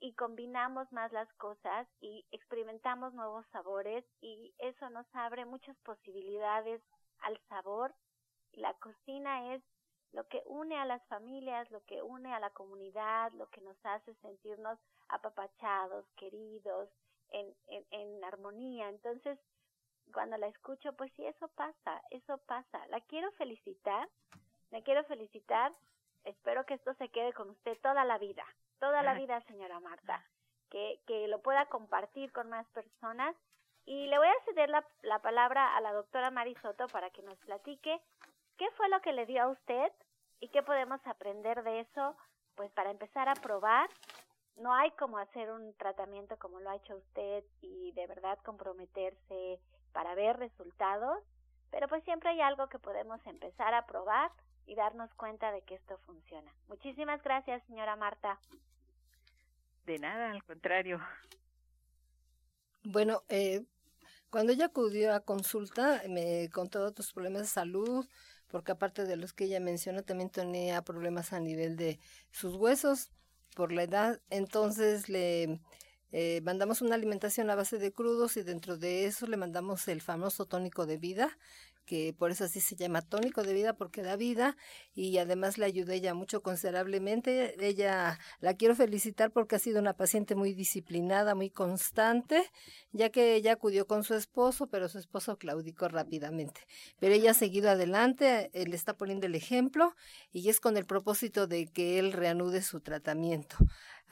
y 0.00 0.14
combinamos 0.14 0.90
más 0.92 1.12
las 1.12 1.32
cosas 1.34 1.86
y 2.00 2.26
experimentamos 2.32 3.14
nuevos 3.14 3.46
sabores 3.52 4.04
y 4.20 4.52
eso 4.58 4.90
nos 4.90 5.06
abre 5.14 5.44
muchas 5.44 5.76
posibilidades 5.78 6.82
al 7.20 7.38
sabor. 7.48 7.94
La 8.52 8.74
cocina 8.74 9.54
es 9.54 9.62
lo 10.12 10.26
que 10.28 10.42
une 10.46 10.78
a 10.78 10.84
las 10.84 11.02
familias, 11.06 11.70
lo 11.70 11.82
que 11.84 12.02
une 12.02 12.32
a 12.32 12.40
la 12.40 12.50
comunidad, 12.50 13.32
lo 13.32 13.48
que 13.48 13.60
nos 13.60 13.76
hace 13.84 14.14
sentirnos 14.16 14.78
apapachados, 15.08 16.04
queridos, 16.16 16.88
en, 17.30 17.54
en, 17.68 17.84
en 17.90 18.24
armonía. 18.24 18.88
Entonces, 18.88 19.38
cuando 20.12 20.36
la 20.36 20.46
escucho, 20.48 20.92
pues 20.94 21.10
sí, 21.16 21.24
eso 21.26 21.48
pasa, 21.48 22.02
eso 22.10 22.38
pasa. 22.46 22.86
La 22.88 23.00
quiero 23.00 23.32
felicitar, 23.32 24.08
la 24.70 24.82
quiero 24.82 25.04
felicitar. 25.04 25.72
Espero 26.24 26.64
que 26.66 26.74
esto 26.74 26.94
se 26.94 27.08
quede 27.08 27.32
con 27.32 27.50
usted 27.50 27.78
toda 27.80 28.04
la 28.04 28.18
vida, 28.18 28.44
toda 28.78 29.02
la 29.02 29.14
vida, 29.14 29.40
señora 29.42 29.80
Marta, 29.80 30.24
que, 30.70 31.00
que 31.06 31.26
lo 31.26 31.40
pueda 31.40 31.66
compartir 31.66 32.32
con 32.32 32.48
más 32.48 32.66
personas. 32.68 33.34
Y 33.84 34.06
le 34.06 34.18
voy 34.18 34.28
a 34.28 34.44
ceder 34.44 34.68
la, 34.70 34.86
la 35.00 35.20
palabra 35.20 35.76
a 35.76 35.80
la 35.80 35.92
doctora 35.92 36.30
Marisoto 36.30 36.86
para 36.88 37.10
que 37.10 37.22
nos 37.22 37.36
platique 37.38 38.00
qué 38.58 38.70
fue 38.76 38.88
lo 38.88 39.00
que 39.00 39.12
le 39.12 39.26
dio 39.26 39.42
a 39.42 39.48
usted 39.48 39.92
y 40.40 40.48
qué 40.48 40.62
podemos 40.62 41.00
aprender 41.06 41.62
de 41.62 41.80
eso, 41.80 42.16
pues 42.54 42.70
para 42.72 42.90
empezar 42.90 43.28
a 43.28 43.34
probar. 43.34 43.88
No 44.56 44.74
hay 44.74 44.90
como 44.92 45.18
hacer 45.18 45.50
un 45.50 45.74
tratamiento 45.74 46.36
como 46.38 46.60
lo 46.60 46.70
ha 46.70 46.76
hecho 46.76 46.96
usted 46.96 47.44
y 47.62 47.92
de 47.92 48.06
verdad 48.06 48.38
comprometerse 48.44 49.58
para 49.92 50.14
ver 50.14 50.36
resultados, 50.38 51.22
pero 51.70 51.88
pues 51.88 52.04
siempre 52.04 52.30
hay 52.30 52.40
algo 52.40 52.68
que 52.68 52.78
podemos 52.78 53.24
empezar 53.26 53.72
a 53.72 53.86
probar 53.86 54.30
y 54.66 54.74
darnos 54.74 55.12
cuenta 55.14 55.52
de 55.52 55.62
que 55.62 55.74
esto 55.74 55.98
funciona. 56.06 56.52
Muchísimas 56.68 57.22
gracias, 57.22 57.62
señora 57.66 57.96
Marta. 57.96 58.38
De 59.86 59.98
nada, 59.98 60.30
al 60.30 60.44
contrario. 60.44 61.00
Bueno, 62.84 63.22
eh, 63.28 63.64
cuando 64.30 64.52
ella 64.52 64.66
acudió 64.66 65.14
a 65.14 65.20
consulta, 65.20 66.02
me 66.08 66.48
contó 66.50 66.84
otros 66.84 67.12
problemas 67.12 67.42
de 67.42 67.48
salud, 67.48 68.06
porque 68.52 68.70
aparte 68.70 69.04
de 69.04 69.16
los 69.16 69.32
que 69.32 69.44
ella 69.44 69.58
menciona, 69.58 70.02
también 70.02 70.30
tenía 70.30 70.82
problemas 70.82 71.32
a 71.32 71.40
nivel 71.40 71.74
de 71.76 71.98
sus 72.30 72.54
huesos 72.54 73.10
por 73.56 73.72
la 73.72 73.82
edad. 73.82 74.20
Entonces 74.30 75.08
le 75.08 75.58
eh, 76.12 76.40
mandamos 76.42 76.82
una 76.82 76.94
alimentación 76.94 77.48
a 77.50 77.54
base 77.54 77.78
de 77.78 77.90
crudos 77.90 78.36
y 78.36 78.42
dentro 78.42 78.76
de 78.76 79.06
eso 79.06 79.26
le 79.26 79.38
mandamos 79.38 79.88
el 79.88 80.02
famoso 80.02 80.44
tónico 80.44 80.84
de 80.84 80.98
vida, 80.98 81.38
que 81.84 82.14
por 82.16 82.30
eso 82.30 82.44
así 82.44 82.60
se 82.60 82.76
llama 82.76 83.02
tónico 83.02 83.42
de 83.42 83.54
vida 83.54 83.72
porque 83.74 84.02
da 84.02 84.16
vida 84.16 84.56
y 84.94 85.18
además 85.18 85.58
le 85.58 85.66
ayudé 85.66 85.96
ella 85.96 86.14
mucho 86.14 86.42
considerablemente. 86.42 87.56
Ella 87.64 88.18
la 88.40 88.54
quiero 88.54 88.76
felicitar 88.76 89.30
porque 89.32 89.56
ha 89.56 89.58
sido 89.58 89.80
una 89.80 89.94
paciente 89.94 90.34
muy 90.34 90.54
disciplinada, 90.54 91.34
muy 91.34 91.50
constante, 91.50 92.50
ya 92.92 93.10
que 93.10 93.34
ella 93.34 93.54
acudió 93.54 93.86
con 93.86 94.04
su 94.04 94.14
esposo, 94.14 94.68
pero 94.68 94.88
su 94.88 94.98
esposo 94.98 95.36
claudicó 95.38 95.88
rápidamente. 95.88 96.60
Pero 96.98 97.14
ella 97.14 97.32
ha 97.32 97.34
seguido 97.34 97.70
adelante, 97.70 98.50
él 98.52 98.70
le 98.70 98.76
está 98.76 98.96
poniendo 98.96 99.26
el 99.26 99.34
ejemplo 99.34 99.94
y 100.30 100.48
es 100.48 100.60
con 100.60 100.76
el 100.76 100.86
propósito 100.86 101.46
de 101.46 101.66
que 101.66 101.98
él 101.98 102.12
reanude 102.12 102.62
su 102.62 102.80
tratamiento. 102.80 103.56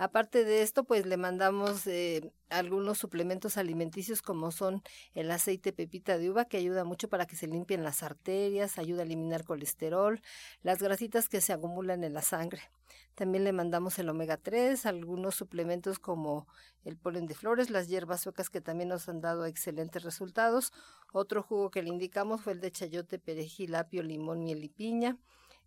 Aparte 0.01 0.47
de 0.47 0.63
esto, 0.63 0.85
pues 0.85 1.05
le 1.05 1.19
mandamos 1.19 1.87
eh, 1.87 2.33
algunos 2.49 2.97
suplementos 2.97 3.59
alimenticios 3.59 4.23
como 4.23 4.51
son 4.51 4.83
el 5.13 5.31
aceite 5.31 5.75
pepita 5.75 6.17
de 6.17 6.31
uva 6.31 6.47
que 6.47 6.57
ayuda 6.57 6.85
mucho 6.85 7.11
para 7.11 7.27
que 7.27 7.37
se 7.37 7.47
limpien 7.47 7.85
las 7.85 8.03
arterias, 8.03 8.79
ayuda 8.79 9.03
a 9.03 9.05
eliminar 9.05 9.45
colesterol, 9.45 10.23
las 10.63 10.83
grasitas 10.83 11.29
que 11.29 11.43
se 11.43 11.53
acumulan 11.53 12.03
en 12.03 12.15
la 12.15 12.23
sangre. 12.23 12.63
También 13.15 13.45
le 13.45 13.53
mandamos 13.53 13.99
el 13.99 14.09
omega 14.09 14.39
3, 14.39 14.87
algunos 14.87 15.35
suplementos 15.35 15.99
como 15.99 16.47
el 16.87 16.97
polen 16.97 17.27
de 17.27 17.35
flores, 17.35 17.69
las 17.69 17.89
hierbas 17.89 18.23
suecas 18.23 18.49
que 18.49 18.63
también 18.63 18.89
nos 18.89 19.07
han 19.11 19.21
dado 19.21 19.45
excelentes 19.45 20.03
resultados. 20.03 20.73
Otro 21.13 21.43
jugo 21.43 21.71
que 21.71 21.83
le 21.83 21.91
indicamos 21.91 22.41
fue 22.41 22.55
el 22.55 22.61
de 22.63 22.73
chayote, 22.73 23.19
perejil, 23.19 23.75
apio, 23.75 24.03
limón, 24.03 24.45
miel 24.45 24.65
y 24.65 24.71
piña 24.71 25.19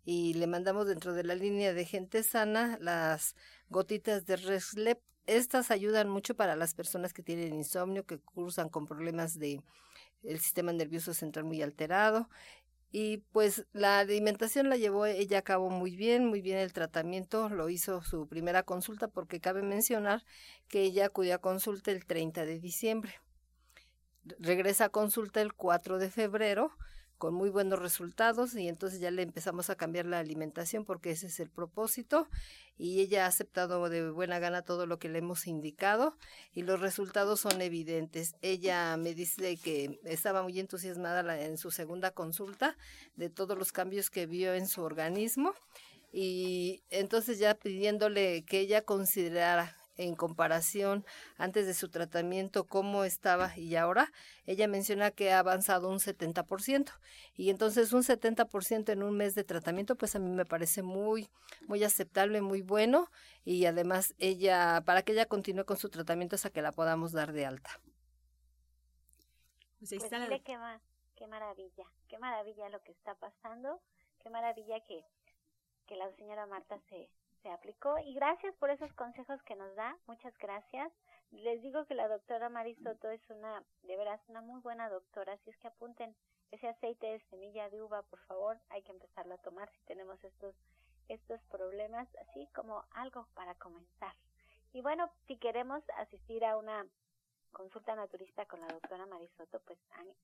y 0.04 0.34
le 0.34 0.46
mandamos 0.46 0.86
dentro 0.86 1.14
de 1.14 1.24
la 1.24 1.34
línea 1.34 1.72
de 1.72 1.84
gente 1.84 2.22
sana 2.22 2.78
las 2.80 3.34
gotitas 3.70 4.26
de 4.26 4.36
Reslep. 4.36 5.00
Estas 5.26 5.70
ayudan 5.70 6.08
mucho 6.08 6.34
para 6.34 6.56
las 6.56 6.74
personas 6.74 7.14
que 7.14 7.22
tienen 7.22 7.54
insomnio, 7.54 8.04
que 8.04 8.18
cursan 8.18 8.68
con 8.68 8.86
problemas 8.86 9.38
de 9.38 9.62
el 10.22 10.40
sistema 10.40 10.72
nervioso 10.72 11.14
central 11.14 11.44
muy 11.44 11.62
alterado. 11.62 12.28
Y 12.90 13.18
pues 13.32 13.66
la 13.72 13.98
alimentación 13.98 14.68
la 14.68 14.76
llevó 14.76 15.06
ella 15.06 15.38
a 15.38 15.42
cabo 15.42 15.68
muy 15.68 15.96
bien, 15.96 16.26
muy 16.26 16.40
bien 16.40 16.58
el 16.58 16.72
tratamiento, 16.72 17.48
lo 17.48 17.68
hizo 17.68 18.02
su 18.02 18.28
primera 18.28 18.62
consulta 18.62 19.08
porque 19.08 19.40
cabe 19.40 19.62
mencionar 19.62 20.24
que 20.68 20.82
ella 20.82 21.06
acudió 21.06 21.34
a 21.34 21.38
consulta 21.38 21.90
el 21.90 22.04
30 22.04 22.44
de 22.44 22.60
diciembre. 22.60 23.14
Regresa 24.38 24.86
a 24.86 24.88
consulta 24.90 25.40
el 25.40 25.54
4 25.54 25.98
de 25.98 26.10
febrero 26.10 26.70
con 27.18 27.34
muy 27.34 27.50
buenos 27.50 27.78
resultados 27.78 28.54
y 28.54 28.68
entonces 28.68 29.00
ya 29.00 29.10
le 29.10 29.22
empezamos 29.22 29.70
a 29.70 29.76
cambiar 29.76 30.06
la 30.06 30.18
alimentación 30.18 30.84
porque 30.84 31.10
ese 31.10 31.28
es 31.28 31.40
el 31.40 31.48
propósito 31.48 32.28
y 32.76 33.00
ella 33.00 33.24
ha 33.24 33.28
aceptado 33.28 33.88
de 33.88 34.10
buena 34.10 34.38
gana 34.38 34.62
todo 34.62 34.86
lo 34.86 34.98
que 34.98 35.08
le 35.08 35.18
hemos 35.18 35.46
indicado 35.46 36.16
y 36.54 36.62
los 36.62 36.80
resultados 36.80 37.40
son 37.40 37.60
evidentes. 37.60 38.34
Ella 38.42 38.96
me 38.96 39.14
dice 39.14 39.56
que 39.56 40.00
estaba 40.04 40.42
muy 40.42 40.58
entusiasmada 40.58 41.40
en 41.40 41.56
su 41.56 41.70
segunda 41.70 42.10
consulta 42.10 42.76
de 43.16 43.30
todos 43.30 43.56
los 43.56 43.72
cambios 43.72 44.10
que 44.10 44.26
vio 44.26 44.54
en 44.54 44.66
su 44.66 44.82
organismo 44.82 45.54
y 46.12 46.82
entonces 46.90 47.38
ya 47.38 47.54
pidiéndole 47.54 48.44
que 48.44 48.60
ella 48.60 48.82
considerara 48.82 49.76
en 49.96 50.16
comparación 50.16 51.04
antes 51.36 51.66
de 51.66 51.74
su 51.74 51.88
tratamiento, 51.88 52.64
cómo 52.66 53.04
estaba 53.04 53.56
y 53.56 53.76
ahora, 53.76 54.12
ella 54.46 54.68
menciona 54.68 55.10
que 55.10 55.32
ha 55.32 55.38
avanzado 55.38 55.88
un 55.88 55.98
70%. 55.98 56.92
Y 57.36 57.50
entonces 57.50 57.92
un 57.92 58.02
70% 58.02 58.92
en 58.92 59.02
un 59.02 59.16
mes 59.16 59.34
de 59.34 59.44
tratamiento, 59.44 59.96
pues 59.96 60.14
a 60.14 60.18
mí 60.18 60.30
me 60.30 60.44
parece 60.44 60.82
muy, 60.82 61.28
muy 61.66 61.82
aceptable, 61.84 62.40
muy 62.40 62.62
bueno. 62.62 63.10
Y 63.44 63.66
además 63.66 64.14
ella, 64.18 64.82
para 64.84 65.02
que 65.02 65.12
ella 65.12 65.26
continúe 65.26 65.64
con 65.64 65.76
su 65.76 65.88
tratamiento 65.88 66.36
hasta 66.36 66.50
que 66.50 66.62
la 66.62 66.72
podamos 66.72 67.12
dar 67.12 67.32
de 67.32 67.46
alta. 67.46 67.80
Pues, 69.78 69.90
pues 69.90 70.04
qué, 70.10 70.42
qué 71.14 71.26
maravilla, 71.26 71.84
qué 72.08 72.18
maravilla 72.18 72.68
lo 72.70 72.82
que 72.82 72.92
está 72.92 73.14
pasando, 73.16 73.82
qué 74.22 74.30
maravilla 74.30 74.80
que, 74.86 75.04
que 75.86 75.96
la 75.96 76.10
señora 76.16 76.46
Marta 76.46 76.78
se, 76.88 77.10
se 77.44 77.50
aplicó 77.50 77.98
y 77.98 78.14
gracias 78.14 78.56
por 78.56 78.70
esos 78.70 78.90
consejos 78.94 79.40
que 79.42 79.54
nos 79.54 79.72
da, 79.76 79.94
muchas 80.06 80.36
gracias. 80.38 80.90
Les 81.30 81.60
digo 81.60 81.84
que 81.84 81.94
la 81.94 82.08
doctora 82.08 82.48
Marisoto 82.48 83.10
es 83.10 83.20
una, 83.28 83.62
de 83.82 83.96
veras, 83.98 84.18
una 84.28 84.40
muy 84.40 84.62
buena 84.62 84.88
doctora, 84.88 85.34
así 85.34 85.50
es 85.50 85.56
que 85.58 85.68
apunten 85.68 86.16
ese 86.52 86.68
aceite 86.68 87.06
de 87.06 87.20
semilla 87.28 87.68
de 87.68 87.82
uva, 87.82 88.02
por 88.04 88.18
favor, 88.20 88.58
hay 88.70 88.82
que 88.82 88.92
empezarlo 88.92 89.34
a 89.34 89.38
tomar 89.38 89.70
si 89.72 89.82
tenemos 89.82 90.24
estos, 90.24 90.54
estos 91.08 91.38
problemas, 91.50 92.08
así 92.16 92.48
como 92.54 92.82
algo 92.92 93.26
para 93.34 93.54
comenzar. 93.56 94.14
Y 94.72 94.80
bueno, 94.80 95.10
si 95.26 95.36
queremos 95.36 95.82
asistir 95.98 96.46
a 96.46 96.56
una 96.56 96.86
consulta 97.54 97.96
naturista 97.96 98.44
con 98.44 98.60
la 98.60 98.66
doctora 98.66 99.06
Marisoto, 99.06 99.62
pues 99.64 99.78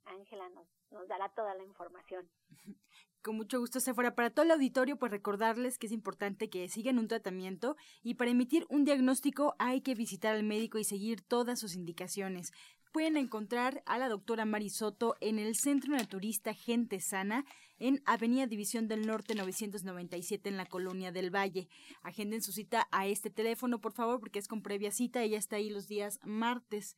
Ángela 0.04 0.50
nos, 0.50 1.08
dará 1.08 1.30
toda 1.30 1.54
la 1.54 1.64
información. 1.64 2.28
Con 3.22 3.36
mucho 3.36 3.60
gusto, 3.60 3.80
fuera 3.94 4.14
Para 4.14 4.30
todo 4.30 4.46
el 4.46 4.50
auditorio, 4.50 4.96
pues 4.96 5.12
recordarles 5.12 5.76
que 5.76 5.86
es 5.86 5.92
importante 5.92 6.48
que 6.48 6.66
sigan 6.68 6.98
un 6.98 7.06
tratamiento 7.06 7.76
y 8.02 8.14
para 8.14 8.30
emitir 8.30 8.64
un 8.70 8.84
diagnóstico 8.84 9.54
hay 9.58 9.82
que 9.82 9.94
visitar 9.94 10.34
al 10.34 10.42
médico 10.42 10.78
y 10.78 10.84
seguir 10.84 11.20
todas 11.20 11.60
sus 11.60 11.74
indicaciones. 11.74 12.50
Pueden 12.92 13.16
encontrar 13.16 13.82
a 13.86 13.98
la 13.98 14.08
doctora 14.08 14.46
Marisoto 14.46 15.16
en 15.20 15.38
el 15.38 15.54
Centro 15.54 15.92
Naturista 15.92 16.54
Gente 16.54 16.98
Sana 16.98 17.44
en 17.78 18.02
Avenida 18.04 18.46
División 18.46 18.88
del 18.88 19.06
Norte 19.06 19.36
997 19.36 20.48
en 20.48 20.56
la 20.56 20.66
Colonia 20.66 21.12
del 21.12 21.34
Valle. 21.34 21.68
Agenden 22.02 22.42
su 22.42 22.52
cita 22.52 22.88
a 22.90 23.06
este 23.06 23.30
teléfono, 23.30 23.80
por 23.80 23.92
favor, 23.92 24.18
porque 24.18 24.40
es 24.40 24.48
con 24.48 24.62
previa 24.62 24.90
cita. 24.90 25.22
Ella 25.22 25.38
está 25.38 25.56
ahí 25.56 25.70
los 25.70 25.86
días 25.86 26.18
martes 26.24 26.96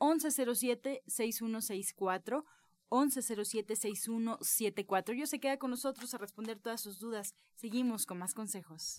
1107-6164. 0.00 2.44
1107-6174. 2.90 5.14
Yo 5.14 5.26
se 5.26 5.38
queda 5.38 5.58
con 5.58 5.70
nosotros 5.70 6.12
a 6.12 6.18
responder 6.18 6.58
todas 6.58 6.80
sus 6.80 6.98
dudas. 6.98 7.36
Seguimos 7.54 8.04
con 8.04 8.18
más 8.18 8.34
consejos. 8.34 8.98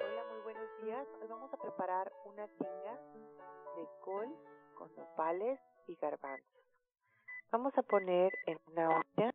Hola, 0.00 0.24
muy 0.30 0.40
buenos 0.42 0.68
días. 0.82 1.06
Hoy 1.20 1.28
vamos 1.28 1.52
a 1.52 1.56
preparar 1.56 2.12
una 2.24 2.46
tinga 2.48 3.00
de 3.76 3.86
col 4.04 4.28
con 4.74 4.94
nopales 4.96 5.60
y 5.88 5.96
garbanzos. 5.96 6.62
Vamos 7.50 7.76
a 7.76 7.82
poner 7.82 8.32
en 8.46 8.58
una 8.66 8.88
olla 8.88 9.34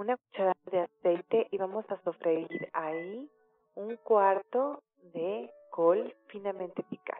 una 0.00 0.16
cucharada 0.16 0.56
de 0.72 0.80
aceite 0.80 1.48
y 1.50 1.58
vamos 1.58 1.84
a 1.90 2.02
sofreír 2.02 2.70
ahí 2.72 3.30
un 3.74 3.96
cuarto 3.96 4.82
de 5.12 5.52
col 5.70 6.16
finamente 6.28 6.82
picado. 6.84 7.19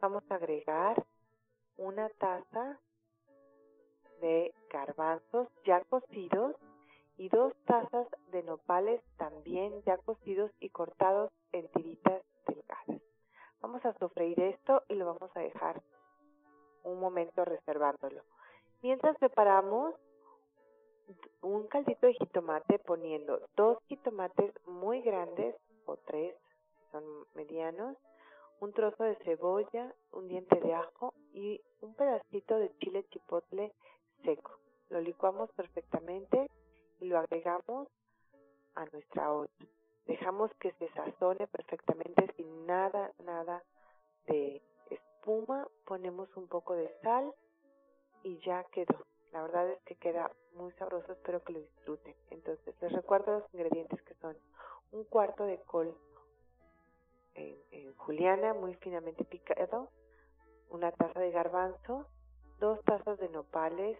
Vamos 0.00 0.22
a 0.30 0.34
agregar 0.34 1.04
una 1.78 2.08
taza 2.10 2.78
de 4.20 4.54
garbanzos 4.70 5.48
ya 5.64 5.82
cocidos 5.84 6.54
y 7.16 7.28
dos 7.28 7.54
tazas 7.64 8.06
de 8.30 8.42
nopales 8.42 9.00
también 9.16 9.82
ya 9.84 9.96
cocidos 9.98 10.50
y 10.60 10.68
cortados 10.70 11.32
en 11.52 11.68
tiritas 11.68 12.22
delgadas. 12.46 13.02
Vamos 13.60 13.84
a 13.84 13.94
sofreír 13.98 14.38
esto 14.40 14.82
y 14.88 14.94
lo 14.94 15.06
vamos 15.06 15.34
a 15.34 15.40
dejar 15.40 15.82
un 16.84 17.00
momento 17.00 17.44
reservándolo. 17.44 18.22
Mientras 18.82 19.16
preparamos 19.18 19.94
un 21.42 21.66
caldito 21.68 22.06
de 22.06 22.14
jitomate 22.14 22.78
poniendo 22.80 23.40
dos 23.56 23.78
jitomates 23.88 24.52
muy 24.66 25.00
grandes 25.02 25.56
o 25.86 25.96
tres 25.96 26.36
son 26.92 27.04
medianos, 27.34 27.96
un 28.60 28.72
trozo 28.72 29.04
de 29.04 29.16
cebolla, 29.16 29.94
un 30.12 30.28
diente 30.28 30.58
de 30.60 30.74
ajo 30.74 31.14
y 31.32 31.60
un 31.80 31.94
pedacito 31.94 32.58
de 32.58 32.76
chile 32.78 33.04
chipotle 33.10 33.72
seco. 34.24 34.52
Lo 34.88 35.00
licuamos 35.00 35.50
perfectamente 35.52 36.48
y 37.00 37.06
lo 37.06 37.18
agregamos 37.18 37.88
a 38.74 38.84
nuestra 38.86 39.32
olla. 39.32 39.50
Dejamos 40.06 40.50
que 40.60 40.72
se 40.72 40.88
sazone 40.92 41.46
perfectamente 41.48 42.32
sin 42.36 42.66
nada, 42.66 43.12
nada 43.24 43.62
de 44.26 44.62
espuma. 44.90 45.66
Ponemos 45.84 46.34
un 46.36 46.46
poco 46.46 46.74
de 46.74 46.88
sal 47.02 47.34
y 48.22 48.38
ya 48.38 48.64
quedó. 48.72 49.04
La 49.32 49.42
verdad 49.42 49.68
es 49.70 49.82
que 49.82 49.96
queda 49.96 50.30
muy 50.54 50.72
sabroso, 50.74 51.12
espero 51.12 51.42
que 51.42 51.52
lo 51.52 51.58
disfruten. 51.58 52.14
Entonces 52.30 52.74
les 52.80 52.92
recuerdo 52.92 53.40
los 53.40 53.54
ingredientes 53.54 54.00
que 54.02 54.14
son 54.14 54.36
un 54.92 55.04
cuarto 55.04 55.44
de 55.44 55.60
col 55.62 55.94
en, 57.36 57.94
juliana 57.94 58.54
muy 58.54 58.74
finamente 58.74 59.24
picado, 59.24 59.90
una 60.70 60.92
taza 60.92 61.20
de 61.20 61.30
garbanzo, 61.30 62.06
dos 62.60 62.82
tazas 62.84 63.18
de 63.18 63.28
nopales, 63.28 63.98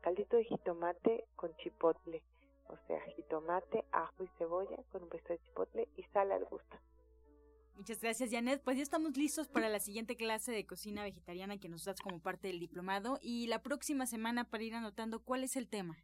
caldito 0.00 0.36
de 0.36 0.44
jitomate 0.44 1.24
con 1.36 1.54
chipotle, 1.56 2.22
o 2.68 2.76
sea, 2.86 3.00
jitomate, 3.16 3.84
ajo 3.92 4.24
y 4.24 4.28
cebolla 4.38 4.76
con 4.92 5.02
un 5.02 5.08
pedazo 5.08 5.34
de 5.34 5.38
chipotle 5.40 5.88
y 5.96 6.02
sal 6.04 6.32
al 6.32 6.44
gusto. 6.44 6.76
Muchas 7.76 8.02
gracias, 8.02 8.30
Janet. 8.30 8.62
Pues 8.62 8.76
ya 8.76 8.82
estamos 8.82 9.16
listos 9.16 9.48
para 9.48 9.70
la 9.70 9.80
siguiente 9.80 10.14
clase 10.14 10.52
de 10.52 10.66
cocina 10.66 11.02
vegetariana 11.02 11.58
que 11.58 11.70
nos 11.70 11.84
das 11.86 11.98
como 12.00 12.20
parte 12.20 12.48
del 12.48 12.60
diplomado 12.60 13.18
y 13.22 13.46
la 13.46 13.62
próxima 13.62 14.04
semana 14.04 14.44
para 14.44 14.64
ir 14.64 14.74
anotando 14.74 15.20
cuál 15.24 15.44
es 15.44 15.56
el 15.56 15.66
tema. 15.66 15.96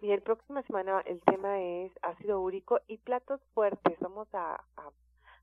Y 0.00 0.10
el 0.10 0.22
próxima 0.22 0.62
semana 0.62 1.00
el 1.02 1.20
tema 1.20 1.60
es 1.60 1.92
ácido 2.02 2.40
úrico 2.40 2.80
y 2.88 2.98
platos 2.98 3.40
fuertes. 3.54 3.96
Vamos 4.00 4.26
a, 4.32 4.64
a 4.76 4.90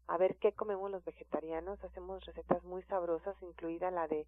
a 0.09 0.17
ver 0.17 0.37
qué 0.37 0.53
comemos 0.53 0.89
los 0.89 1.05
vegetarianos. 1.05 1.81
Hacemos 1.83 2.25
recetas 2.25 2.63
muy 2.63 2.81
sabrosas, 2.83 3.35
incluida 3.41 3.91
la 3.91 4.07
de 4.07 4.25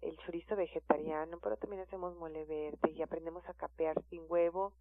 el 0.00 0.16
chorizo 0.18 0.56
vegetariano, 0.56 1.38
pero 1.40 1.56
también 1.56 1.82
hacemos 1.82 2.16
mole 2.16 2.44
verde 2.44 2.90
y 2.90 3.02
aprendemos 3.02 3.48
a 3.48 3.54
capear 3.54 4.02
sin 4.10 4.24
huevo 4.28 4.72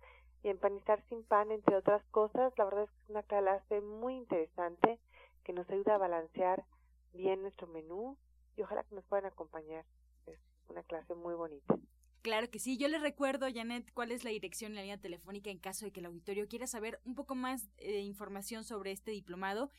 y 0.42 0.50
empanizar 0.50 1.04
sin 1.10 1.24
pan, 1.24 1.52
entre 1.52 1.76
otras 1.76 2.04
cosas. 2.06 2.52
La 2.58 2.66
verdad 2.66 2.86
es 2.86 2.90
que 2.90 3.04
es 3.04 3.10
una 3.10 3.24
clase 3.24 3.82
muy 3.82 4.16
interesante 4.16 5.00
que 5.44 5.54
nos 5.54 5.70
ayuda 5.70 5.96
a 5.96 6.00
balancear 6.00 6.66
bien 7.14 7.44
nuestro 7.44 7.68
menú 7.68 8.18
y 8.58 8.64
ojalá 8.64 8.84
que 8.84 8.96
nos 8.96 9.06
puedan 9.06 9.28
acompañar. 9.28 9.86
Es 10.26 10.40
una 10.70 10.82
clase 10.82 11.14
muy 11.14 11.36
bonita. 11.36 11.78
Claro 12.24 12.50
que 12.50 12.58
sí. 12.60 12.78
Yo 12.78 12.88
les 12.88 13.02
recuerdo, 13.02 13.48
Janet, 13.54 13.92
cuál 13.94 14.12
es 14.12 14.24
la 14.24 14.32
dirección 14.32 14.72
en 14.72 14.76
la 14.76 14.82
línea 14.82 15.00
telefónica 15.00 15.52
en 15.52 15.60
caso 15.60 15.86
de 15.86 15.92
que 15.92 16.00
el 16.00 16.08
auditorio 16.08 16.48
quiera 16.48 16.66
saber 16.66 17.00
un 17.04 17.14
poco 17.14 17.36
más 17.36 17.76
de 17.78 18.00
información 18.00 18.64
sobre 18.64 18.92
este 18.92 19.12
diplomado. 19.12 19.70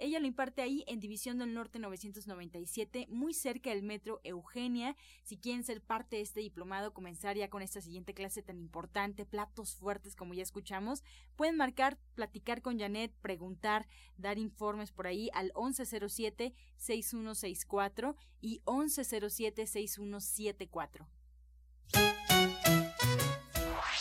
Ella 0.00 0.20
lo 0.20 0.28
imparte 0.28 0.62
ahí 0.62 0.84
en 0.86 1.00
División 1.00 1.38
del 1.38 1.52
Norte 1.52 1.80
997, 1.80 3.08
muy 3.10 3.34
cerca 3.34 3.70
del 3.70 3.82
metro 3.82 4.20
Eugenia. 4.22 4.94
Si 5.24 5.36
quieren 5.36 5.64
ser 5.64 5.82
parte 5.82 6.14
de 6.16 6.22
este 6.22 6.38
diplomado, 6.38 6.94
comenzar 6.94 7.36
ya 7.36 7.50
con 7.50 7.62
esta 7.62 7.80
siguiente 7.80 8.14
clase 8.14 8.40
tan 8.42 8.58
importante, 8.58 9.26
platos 9.26 9.74
fuertes 9.74 10.14
como 10.14 10.34
ya 10.34 10.44
escuchamos, 10.44 11.02
pueden 11.34 11.56
marcar, 11.56 11.98
platicar 12.14 12.62
con 12.62 12.78
Janet, 12.78 13.12
preguntar, 13.20 13.88
dar 14.16 14.38
informes 14.38 14.92
por 14.92 15.08
ahí 15.08 15.30
al 15.34 15.52
1107-6164 15.54 18.14
y 18.40 18.60
1107-6174. 18.66 21.08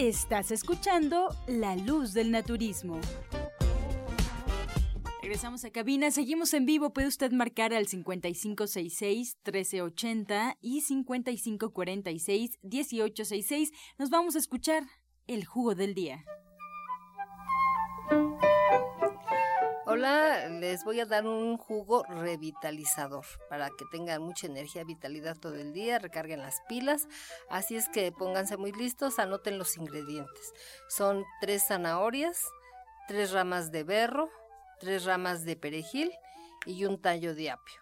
Estás 0.00 0.50
escuchando 0.50 1.28
La 1.46 1.76
Luz 1.76 2.14
del 2.14 2.30
Naturismo. 2.30 2.98
Regresamos 5.20 5.62
a 5.66 5.70
cabina, 5.70 6.10
seguimos 6.10 6.54
en 6.54 6.64
vivo, 6.64 6.94
puede 6.94 7.06
usted 7.06 7.32
marcar 7.32 7.74
al 7.74 7.86
5566-1380 7.86 10.56
y 10.62 10.80
5546-1866. 10.80 13.72
Nos 13.98 14.08
vamos 14.08 14.36
a 14.36 14.38
escuchar 14.38 14.84
el 15.26 15.44
jugo 15.44 15.74
del 15.74 15.92
día. 15.92 16.24
Hola, 19.92 20.48
les 20.48 20.84
voy 20.84 21.00
a 21.00 21.04
dar 21.04 21.26
un 21.26 21.56
jugo 21.56 22.04
revitalizador 22.04 23.24
para 23.48 23.70
que 23.70 23.84
tengan 23.90 24.22
mucha 24.22 24.46
energía, 24.46 24.84
vitalidad 24.84 25.36
todo 25.36 25.56
el 25.56 25.72
día, 25.72 25.98
recarguen 25.98 26.42
las 26.42 26.60
pilas. 26.68 27.08
Así 27.48 27.74
es 27.74 27.88
que 27.88 28.12
pónganse 28.12 28.56
muy 28.56 28.70
listos, 28.70 29.18
anoten 29.18 29.58
los 29.58 29.76
ingredientes. 29.76 30.52
Son 30.88 31.24
tres 31.40 31.64
zanahorias, 31.66 32.40
tres 33.08 33.32
ramas 33.32 33.72
de 33.72 33.82
berro, 33.82 34.30
tres 34.78 35.06
ramas 35.06 35.44
de 35.44 35.56
perejil 35.56 36.12
y 36.66 36.84
un 36.84 37.02
tallo 37.02 37.34
de 37.34 37.50
apio. 37.50 37.80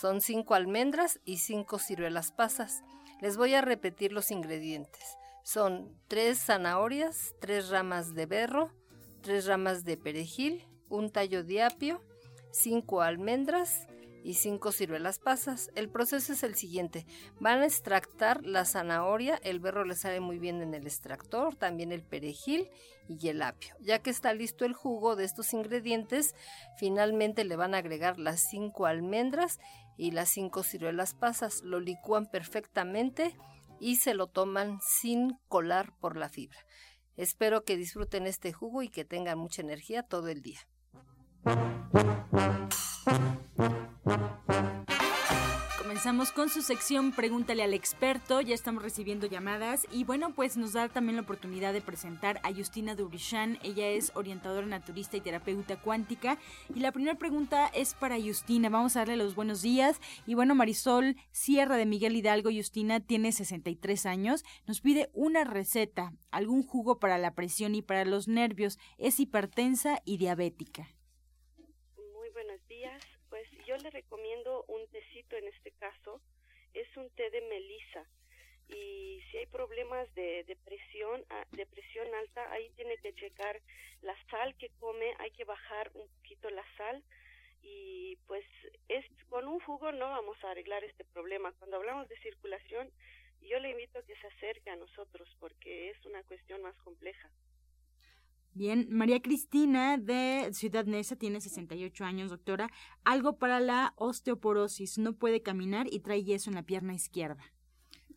Son 0.00 0.22
cinco 0.22 0.54
almendras 0.54 1.20
y 1.26 1.36
cinco 1.36 1.78
ciruelas 1.78 2.32
pasas. 2.32 2.80
Les 3.20 3.36
voy 3.36 3.52
a 3.52 3.60
repetir 3.60 4.14
los 4.14 4.30
ingredientes. 4.30 5.04
Son 5.42 5.94
tres 6.08 6.38
zanahorias, 6.38 7.34
tres 7.38 7.68
ramas 7.68 8.14
de 8.14 8.24
berro, 8.24 8.72
tres 9.20 9.44
ramas 9.44 9.84
de 9.84 9.98
perejil, 9.98 10.66
un 10.88 11.10
tallo 11.10 11.44
de 11.44 11.62
apio, 11.62 12.02
cinco 12.50 13.02
almendras 13.02 13.86
y 14.24 14.34
cinco 14.34 14.72
ciruelas 14.72 15.18
pasas. 15.18 15.70
El 15.74 15.88
proceso 15.88 16.32
es 16.32 16.42
el 16.42 16.54
siguiente. 16.54 17.06
Van 17.40 17.60
a 17.60 17.66
extractar 17.66 18.44
la 18.44 18.64
zanahoria, 18.64 19.38
el 19.42 19.60
berro 19.60 19.84
le 19.84 19.94
sale 19.94 20.20
muy 20.20 20.38
bien 20.38 20.60
en 20.60 20.74
el 20.74 20.86
extractor, 20.86 21.54
también 21.56 21.92
el 21.92 22.02
perejil 22.02 22.68
y 23.08 23.28
el 23.28 23.42
apio. 23.42 23.74
Ya 23.80 24.00
que 24.00 24.10
está 24.10 24.34
listo 24.34 24.64
el 24.64 24.74
jugo 24.74 25.16
de 25.16 25.24
estos 25.24 25.52
ingredientes, 25.52 26.34
finalmente 26.78 27.44
le 27.44 27.56
van 27.56 27.74
a 27.74 27.78
agregar 27.78 28.18
las 28.18 28.40
cinco 28.40 28.86
almendras 28.86 29.58
y 29.96 30.10
las 30.10 30.28
cinco 30.30 30.62
ciruelas 30.62 31.14
pasas. 31.14 31.62
Lo 31.62 31.80
licúan 31.80 32.26
perfectamente 32.26 33.36
y 33.80 33.96
se 33.96 34.14
lo 34.14 34.26
toman 34.26 34.78
sin 34.82 35.38
colar 35.48 35.92
por 36.00 36.16
la 36.16 36.28
fibra. 36.28 36.58
Espero 37.16 37.64
que 37.64 37.76
disfruten 37.76 38.26
este 38.26 38.52
jugo 38.52 38.82
y 38.82 38.88
que 38.88 39.04
tengan 39.04 39.38
mucha 39.38 39.62
energía 39.62 40.02
todo 40.02 40.28
el 40.28 40.42
día. 40.42 40.60
Comenzamos 45.98 46.30
con 46.30 46.48
su 46.48 46.62
sección 46.62 47.10
Pregúntale 47.10 47.64
al 47.64 47.74
experto. 47.74 48.40
Ya 48.40 48.54
estamos 48.54 48.84
recibiendo 48.84 49.26
llamadas 49.26 49.84
y 49.90 50.04
bueno, 50.04 50.32
pues 50.32 50.56
nos 50.56 50.72
da 50.72 50.88
también 50.88 51.16
la 51.16 51.22
oportunidad 51.22 51.72
de 51.72 51.80
presentar 51.80 52.40
a 52.44 52.54
Justina 52.54 52.94
Durishan. 52.94 53.58
Ella 53.64 53.88
es 53.88 54.12
orientadora 54.14 54.64
naturista 54.64 55.16
y 55.16 55.20
terapeuta 55.20 55.74
cuántica. 55.80 56.38
Y 56.72 56.78
la 56.78 56.92
primera 56.92 57.18
pregunta 57.18 57.66
es 57.74 57.94
para 57.94 58.16
Justina. 58.20 58.68
Vamos 58.68 58.94
a 58.94 59.00
darle 59.00 59.16
los 59.16 59.34
buenos 59.34 59.60
días. 59.60 60.00
Y 60.24 60.34
bueno, 60.34 60.54
Marisol 60.54 61.16
Sierra 61.32 61.76
de 61.76 61.84
Miguel 61.84 62.14
Hidalgo, 62.14 62.50
Justina 62.54 63.00
tiene 63.00 63.32
63 63.32 64.06
años. 64.06 64.44
Nos 64.68 64.80
pide 64.80 65.10
una 65.14 65.42
receta, 65.42 66.12
algún 66.30 66.62
jugo 66.62 67.00
para 67.00 67.18
la 67.18 67.34
presión 67.34 67.74
y 67.74 67.82
para 67.82 68.04
los 68.04 68.28
nervios. 68.28 68.78
Es 68.98 69.18
hipertensa 69.18 70.00
y 70.04 70.18
diabética 70.18 70.88
yo 73.68 73.76
le 73.76 73.90
recomiendo 73.90 74.64
un 74.68 74.88
tecito 74.88 75.36
en 75.36 75.46
este 75.46 75.72
caso, 75.72 76.22
es 76.72 76.88
un 76.96 77.10
té 77.10 77.28
de 77.28 77.42
melisa. 77.42 78.06
Y 78.66 79.20
si 79.30 79.36
hay 79.36 79.46
problemas 79.46 80.12
de 80.14 80.44
depresión, 80.44 81.22
ah, 81.28 81.44
de 81.52 81.66
presión 81.66 82.06
alta, 82.14 82.50
ahí 82.50 82.70
tiene 82.76 82.96
que 82.96 83.12
checar 83.12 83.60
la 84.00 84.16
sal 84.30 84.56
que 84.56 84.70
come, 84.80 85.14
hay 85.18 85.30
que 85.32 85.44
bajar 85.44 85.90
un 85.94 86.08
poquito 86.08 86.48
la 86.48 86.64
sal 86.78 87.04
y 87.60 88.16
pues 88.26 88.46
es 88.88 89.04
con 89.28 89.46
un 89.46 89.60
jugo 89.60 89.92
no 89.92 90.08
vamos 90.08 90.42
a 90.44 90.50
arreglar 90.50 90.82
este 90.84 91.04
problema. 91.04 91.52
Cuando 91.58 91.76
hablamos 91.76 92.08
de 92.08 92.18
circulación, 92.20 92.90
yo 93.42 93.58
le 93.58 93.70
invito 93.70 93.98
a 93.98 94.02
que 94.02 94.16
se 94.16 94.26
acerque 94.28 94.70
a 94.70 94.76
nosotros 94.76 95.28
porque 95.40 95.90
es 95.90 96.06
una 96.06 96.22
cuestión 96.22 96.62
más 96.62 96.76
compleja. 96.78 97.30
Bien, 98.58 98.88
María 98.90 99.22
Cristina 99.22 99.98
de 99.98 100.50
Ciudad 100.52 100.84
Neza 100.84 101.14
tiene 101.14 101.40
68 101.40 102.04
años, 102.04 102.30
doctora. 102.30 102.68
Algo 103.04 103.38
para 103.38 103.60
la 103.60 103.92
osteoporosis. 103.94 104.98
No 104.98 105.12
puede 105.12 105.42
caminar 105.42 105.86
y 105.88 106.00
trae 106.00 106.24
yeso 106.24 106.50
en 106.50 106.56
la 106.56 106.64
pierna 106.64 106.92
izquierda. 106.92 107.40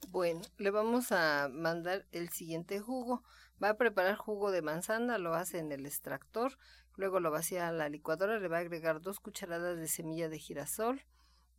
Bueno, 0.09 0.41
le 0.57 0.71
vamos 0.71 1.11
a 1.11 1.47
mandar 1.53 2.07
el 2.11 2.29
siguiente 2.29 2.79
jugo. 2.79 3.21
Va 3.63 3.69
a 3.69 3.77
preparar 3.77 4.15
jugo 4.15 4.49
de 4.49 4.63
manzana, 4.63 5.19
lo 5.19 5.35
hace 5.35 5.59
en 5.59 5.71
el 5.71 5.85
extractor, 5.85 6.57
luego 6.95 7.19
lo 7.19 7.29
vacía 7.29 7.67
a 7.67 7.71
la 7.71 7.87
licuadora, 7.87 8.39
le 8.39 8.47
va 8.47 8.57
a 8.57 8.61
agregar 8.61 8.99
dos 8.99 9.19
cucharadas 9.19 9.77
de 9.77 9.87
semilla 9.87 10.27
de 10.27 10.39
girasol, 10.39 11.03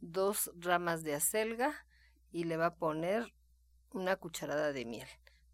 dos 0.01 0.51
ramas 0.57 1.05
de 1.05 1.15
acelga 1.15 1.87
y 2.33 2.45
le 2.45 2.57
va 2.57 2.67
a 2.67 2.75
poner 2.75 3.33
una 3.93 4.17
cucharada 4.17 4.73
de 4.73 4.85
miel. 4.87 5.09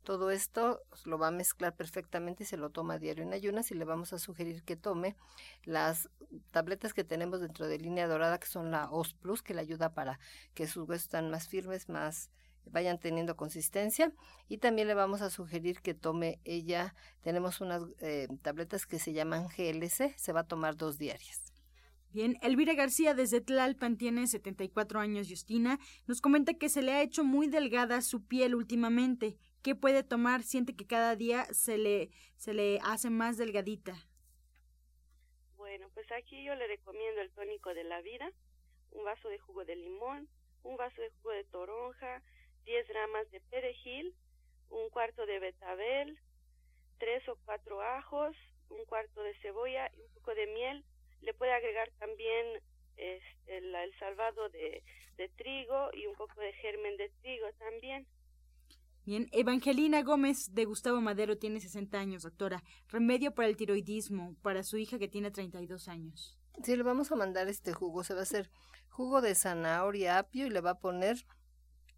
Todo 0.09 0.31
esto 0.31 0.81
lo 1.05 1.19
va 1.19 1.29
a 1.29 1.31
mezclar 1.31 1.77
perfectamente 1.77 2.43
y 2.43 2.47
se 2.47 2.57
lo 2.57 2.71
toma 2.71 2.95
a 2.95 2.99
diario 2.99 3.25
en 3.25 3.35
ayunas 3.35 3.71
y 3.71 3.75
le 3.75 3.85
vamos 3.85 4.15
a 4.15 4.19
sugerir 4.19 4.63
que 4.63 4.75
tome 4.75 5.17
las 5.65 6.09
tabletas 6.51 6.95
que 6.95 7.05
tenemos 7.05 7.43
dentro 7.43 7.69
de 7.69 7.77
línea 7.77 8.09
dorada 8.09 8.41
que 8.41 8.47
son 8.47 8.71
la 8.71 8.91
OS 8.91 9.13
Plus 9.13 9.43
que 9.43 9.53
le 9.53 9.61
ayuda 9.61 9.93
para 9.93 10.19
que 10.55 10.67
sus 10.67 10.89
huesos 10.89 11.05
estén 11.05 11.29
más 11.29 11.47
firmes, 11.47 11.91
más 11.91 12.31
vayan 12.65 12.99
teniendo 12.99 13.37
consistencia 13.37 14.11
y 14.49 14.57
también 14.57 14.89
le 14.89 14.95
vamos 14.95 15.21
a 15.21 15.29
sugerir 15.29 15.83
que 15.83 15.93
tome 15.93 16.41
ella, 16.45 16.95
tenemos 17.21 17.61
unas 17.61 17.83
eh, 18.01 18.29
tabletas 18.41 18.87
que 18.87 18.99
se 18.99 19.13
llaman 19.13 19.49
GLC, 19.49 20.15
se 20.17 20.33
va 20.33 20.41
a 20.41 20.49
tomar 20.49 20.75
dos 20.75 20.97
diarias. 20.97 21.53
Bien, 22.11 22.39
Elvira 22.41 22.73
García 22.73 23.13
desde 23.13 23.43
Tlalpan 23.43 23.99
tiene 23.99 24.27
74 24.27 25.01
años, 25.01 25.29
Justina, 25.29 25.79
nos 26.07 26.23
comenta 26.23 26.55
que 26.55 26.71
se 26.71 26.81
le 26.81 26.93
ha 26.93 27.03
hecho 27.03 27.25
muy 27.25 27.49
delgada 27.49 28.01
su 28.01 28.25
piel 28.25 28.55
últimamente. 28.55 29.37
¿Qué 29.63 29.75
puede 29.75 30.03
tomar? 30.05 30.43
Siente 30.43 30.77
que 30.77 30.87
cada 30.87 31.17
día 31.17 31.45
se 31.53 31.79
le, 31.79 32.11
se 32.37 32.55
le 32.55 32.79
hace 32.83 33.11
más 33.11 33.37
delgadita. 33.37 33.95
Bueno, 35.57 35.89
pues 35.95 36.11
aquí 36.13 36.45
yo 36.45 36.55
le 36.55 36.67
recomiendo 36.69 37.21
el 37.21 37.31
tónico 37.33 37.75
de 37.75 37.85
la 37.85 38.01
vida, 38.01 38.31
un 38.93 39.05
vaso 39.05 39.29
de 39.29 39.39
jugo 39.41 39.65
de 39.65 39.77
limón, 39.77 40.29
un 40.63 40.77
vaso 40.77 41.01
de 41.01 41.11
jugo 41.11 41.33
de 41.33 41.45
toronja, 41.45 42.23
10 42.65 42.89
ramas 42.89 43.31
de 43.31 43.41
perejil, 43.41 44.15
un 44.71 44.89
cuarto 44.91 45.27
de 45.27 45.41
betabel, 45.41 46.19
tres 46.99 47.29
o 47.29 47.37
cuatro 47.45 47.83
ajos, 47.83 48.37
un 48.71 48.85
cuarto 48.87 49.23
de 49.23 49.35
cebolla 49.41 49.91
y 49.97 50.01
un 50.01 50.11
poco 50.15 50.35
de 50.35 50.47
miel. 50.47 50.85
Le 51.21 51.35
puede 51.35 51.53
agregar 51.53 51.91
también 51.99 52.63
este, 52.97 53.57
el, 53.59 53.75
el 53.75 53.99
salvado 53.99 54.49
de 54.51 54.83
trigo 55.37 55.91
y 55.95 56.07
un 56.07 56.15
poco 56.15 56.41
de 56.41 56.53
germen 56.55 56.97
de 56.97 57.09
trigo 57.21 57.53
también. 57.59 58.07
Bien, 59.09 59.27
Evangelina 59.33 60.03
Gómez 60.03 60.53
de 60.53 60.67
Gustavo 60.67 61.01
Madero 61.01 61.39
tiene 61.39 61.61
60 61.61 61.99
años, 61.99 62.25
doctora. 62.25 62.63
Remedio 62.89 63.35
para 63.35 63.49
el 63.49 63.57
tiroidismo 63.57 64.37
para 64.43 64.63
su 64.63 64.77
hija 64.77 64.99
que 64.99 65.09
tiene 65.09 65.31
32 65.31 65.89
años. 65.89 66.39
Sí, 66.63 66.77
le 66.77 66.83
vamos 66.83 67.11
a 67.11 67.17
mandar 67.17 67.49
este 67.49 67.73
jugo. 67.73 68.05
Se 68.05 68.13
va 68.13 68.21
a 68.21 68.25
hacer 68.25 68.51
jugo 68.91 69.23
de 69.23 69.35
zanahoria 69.35 70.19
apio 70.19 70.47
y 70.47 70.51
le 70.51 70.61
va 70.61 70.73
a 70.73 70.79
poner 70.79 71.25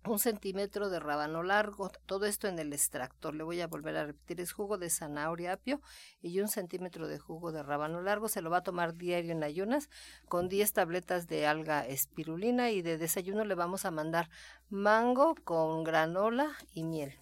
un 0.06 0.18
centímetro 0.18 0.88
de 0.88 0.98
rábano 0.98 1.42
largo, 1.42 1.90
todo 2.06 2.26
esto 2.26 2.48
en 2.48 2.58
el 2.58 2.72
extractor. 2.72 3.34
Le 3.34 3.42
voy 3.42 3.60
a 3.60 3.66
volver 3.66 3.96
a 3.96 4.06
repetir, 4.06 4.40
es 4.40 4.52
jugo 4.52 4.78
de 4.78 4.90
zanahoria 4.90 5.52
apio 5.52 5.80
y 6.22 6.40
un 6.40 6.48
centímetro 6.48 7.06
de 7.06 7.18
jugo 7.18 7.52
de 7.52 7.62
rábano 7.62 8.00
largo. 8.00 8.28
Se 8.28 8.42
lo 8.42 8.50
va 8.50 8.58
a 8.58 8.62
tomar 8.62 8.96
diario 8.96 9.32
en 9.32 9.42
ayunas 9.42 9.90
con 10.28 10.48
10 10.48 10.72
tabletas 10.72 11.26
de 11.26 11.46
alga 11.46 11.86
espirulina 11.86 12.70
y 12.70 12.82
de 12.82 12.98
desayuno 12.98 13.44
le 13.44 13.54
vamos 13.54 13.84
a 13.84 13.90
mandar 13.90 14.30
mango 14.70 15.34
con 15.44 15.84
granola 15.84 16.50
y 16.72 16.84
miel. 16.84 17.14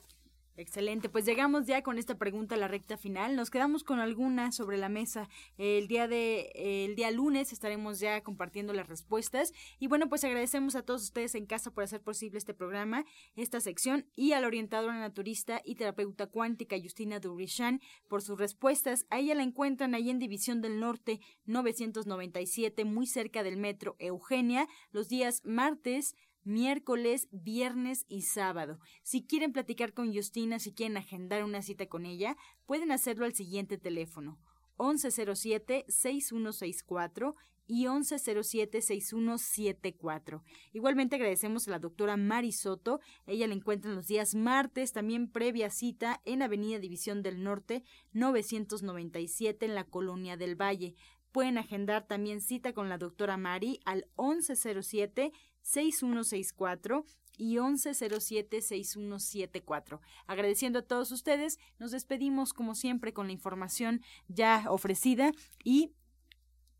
Excelente, 0.58 1.08
pues 1.08 1.24
llegamos 1.24 1.66
ya 1.66 1.84
con 1.84 1.98
esta 1.98 2.18
pregunta 2.18 2.56
a 2.56 2.58
la 2.58 2.66
recta 2.66 2.96
final. 2.96 3.36
Nos 3.36 3.48
quedamos 3.48 3.84
con 3.84 4.00
alguna 4.00 4.50
sobre 4.50 4.76
la 4.76 4.88
mesa. 4.88 5.28
El 5.56 5.86
día 5.86 6.08
de 6.08 6.50
el 6.56 6.96
día 6.96 7.12
lunes 7.12 7.52
estaremos 7.52 8.00
ya 8.00 8.24
compartiendo 8.24 8.72
las 8.72 8.88
respuestas 8.88 9.52
y 9.78 9.86
bueno, 9.86 10.08
pues 10.08 10.24
agradecemos 10.24 10.74
a 10.74 10.82
todos 10.82 11.04
ustedes 11.04 11.36
en 11.36 11.46
casa 11.46 11.70
por 11.70 11.84
hacer 11.84 12.02
posible 12.02 12.38
este 12.38 12.54
programa, 12.54 13.04
esta 13.36 13.60
sección 13.60 14.06
y 14.16 14.32
a 14.32 14.40
la 14.40 14.48
orientadora 14.48 14.98
naturista 14.98 15.62
y 15.64 15.76
terapeuta 15.76 16.26
cuántica 16.26 16.76
Justina 16.76 17.20
Durishan 17.20 17.80
por 18.08 18.20
sus 18.20 18.36
respuestas. 18.36 19.06
A 19.10 19.20
ella 19.20 19.36
la 19.36 19.44
encuentran 19.44 19.94
ahí 19.94 20.10
en 20.10 20.18
División 20.18 20.60
del 20.60 20.80
Norte 20.80 21.20
997, 21.44 22.84
muy 22.84 23.06
cerca 23.06 23.44
del 23.44 23.58
metro 23.58 23.94
Eugenia, 24.00 24.66
los 24.90 25.08
días 25.08 25.40
martes 25.44 26.16
miércoles, 26.48 27.28
viernes 27.30 28.06
y 28.08 28.22
sábado. 28.22 28.80
Si 29.02 29.24
quieren 29.24 29.52
platicar 29.52 29.92
con 29.92 30.12
Justina, 30.12 30.58
si 30.58 30.72
quieren 30.72 30.96
agendar 30.96 31.44
una 31.44 31.62
cita 31.62 31.86
con 31.86 32.06
ella, 32.06 32.36
pueden 32.66 32.90
hacerlo 32.90 33.24
al 33.24 33.34
siguiente 33.34 33.78
teléfono 33.78 34.40
1107-6164 34.78 37.36
y 37.68 37.84
1107-6174. 37.84 40.42
Igualmente 40.72 41.14
agradecemos 41.16 41.68
a 41.68 41.72
la 41.72 41.78
doctora 41.78 42.16
Mari 42.16 42.52
Soto. 42.52 43.00
Ella 43.26 43.46
la 43.46 43.52
encuentra 43.54 43.92
los 43.92 44.06
días 44.06 44.34
martes, 44.34 44.92
también 44.92 45.30
previa 45.30 45.68
cita 45.68 46.22
en 46.24 46.40
Avenida 46.42 46.78
División 46.78 47.22
del 47.22 47.44
Norte 47.44 47.84
997 48.12 49.66
en 49.66 49.74
la 49.74 49.84
Colonia 49.84 50.38
del 50.38 50.58
Valle. 50.60 50.94
Pueden 51.30 51.58
agendar 51.58 52.06
también 52.06 52.40
cita 52.40 52.72
con 52.72 52.88
la 52.88 52.96
doctora 52.96 53.36
Mari 53.36 53.80
al 53.84 54.06
1107 54.16 55.30
6164 55.62 57.04
y 57.38 57.56
1107-6174. 57.56 60.00
Agradeciendo 60.26 60.80
a 60.80 60.82
todos 60.82 61.10
ustedes, 61.12 61.58
nos 61.78 61.92
despedimos 61.92 62.52
como 62.52 62.74
siempre 62.74 63.12
con 63.12 63.28
la 63.28 63.32
información 63.32 64.02
ya 64.26 64.64
ofrecida 64.68 65.30
y 65.64 65.92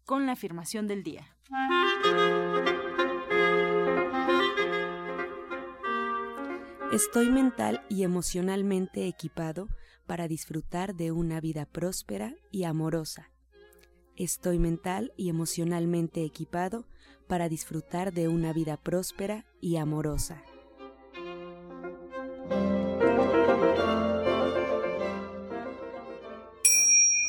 con 0.05 0.27
la 0.27 0.33
afirmación 0.33 0.87
del 0.87 1.03
día. 1.03 1.35
Estoy 6.93 7.31
mental 7.31 7.83
y 7.91 8.03
emocionalmente 8.03 9.07
equipado 9.07 9.69
para 10.07 10.27
disfrutar 10.27 10.95
de 10.95 11.13
una 11.13 11.39
vida 11.41 11.67
próspera 11.67 12.35
y 12.51 12.65
amorosa. 12.65 13.31
Estoy 14.19 14.59
mental 14.59 15.13
y 15.17 15.31
emocionalmente 15.31 16.25
equipado 16.25 16.83
para 17.29 17.49
disfrutar 17.49 18.13
de 18.13 18.27
una 18.27 18.53
vida 18.53 18.77
próspera 18.77 19.45
y 19.61 19.77
amorosa. 19.77 20.43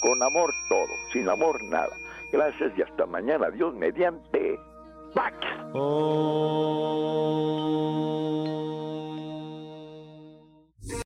Con 0.01 0.23
amor 0.23 0.51
todo, 0.67 0.87
sin 1.13 1.29
amor 1.29 1.63
nada. 1.65 1.95
Gracias 2.31 2.75
y 2.75 2.81
hasta 2.81 3.05
mañana. 3.05 3.51
Dios 3.51 3.75
mediante. 3.75 4.59
¡Pax! 5.13 5.37
Oh. 5.75 7.29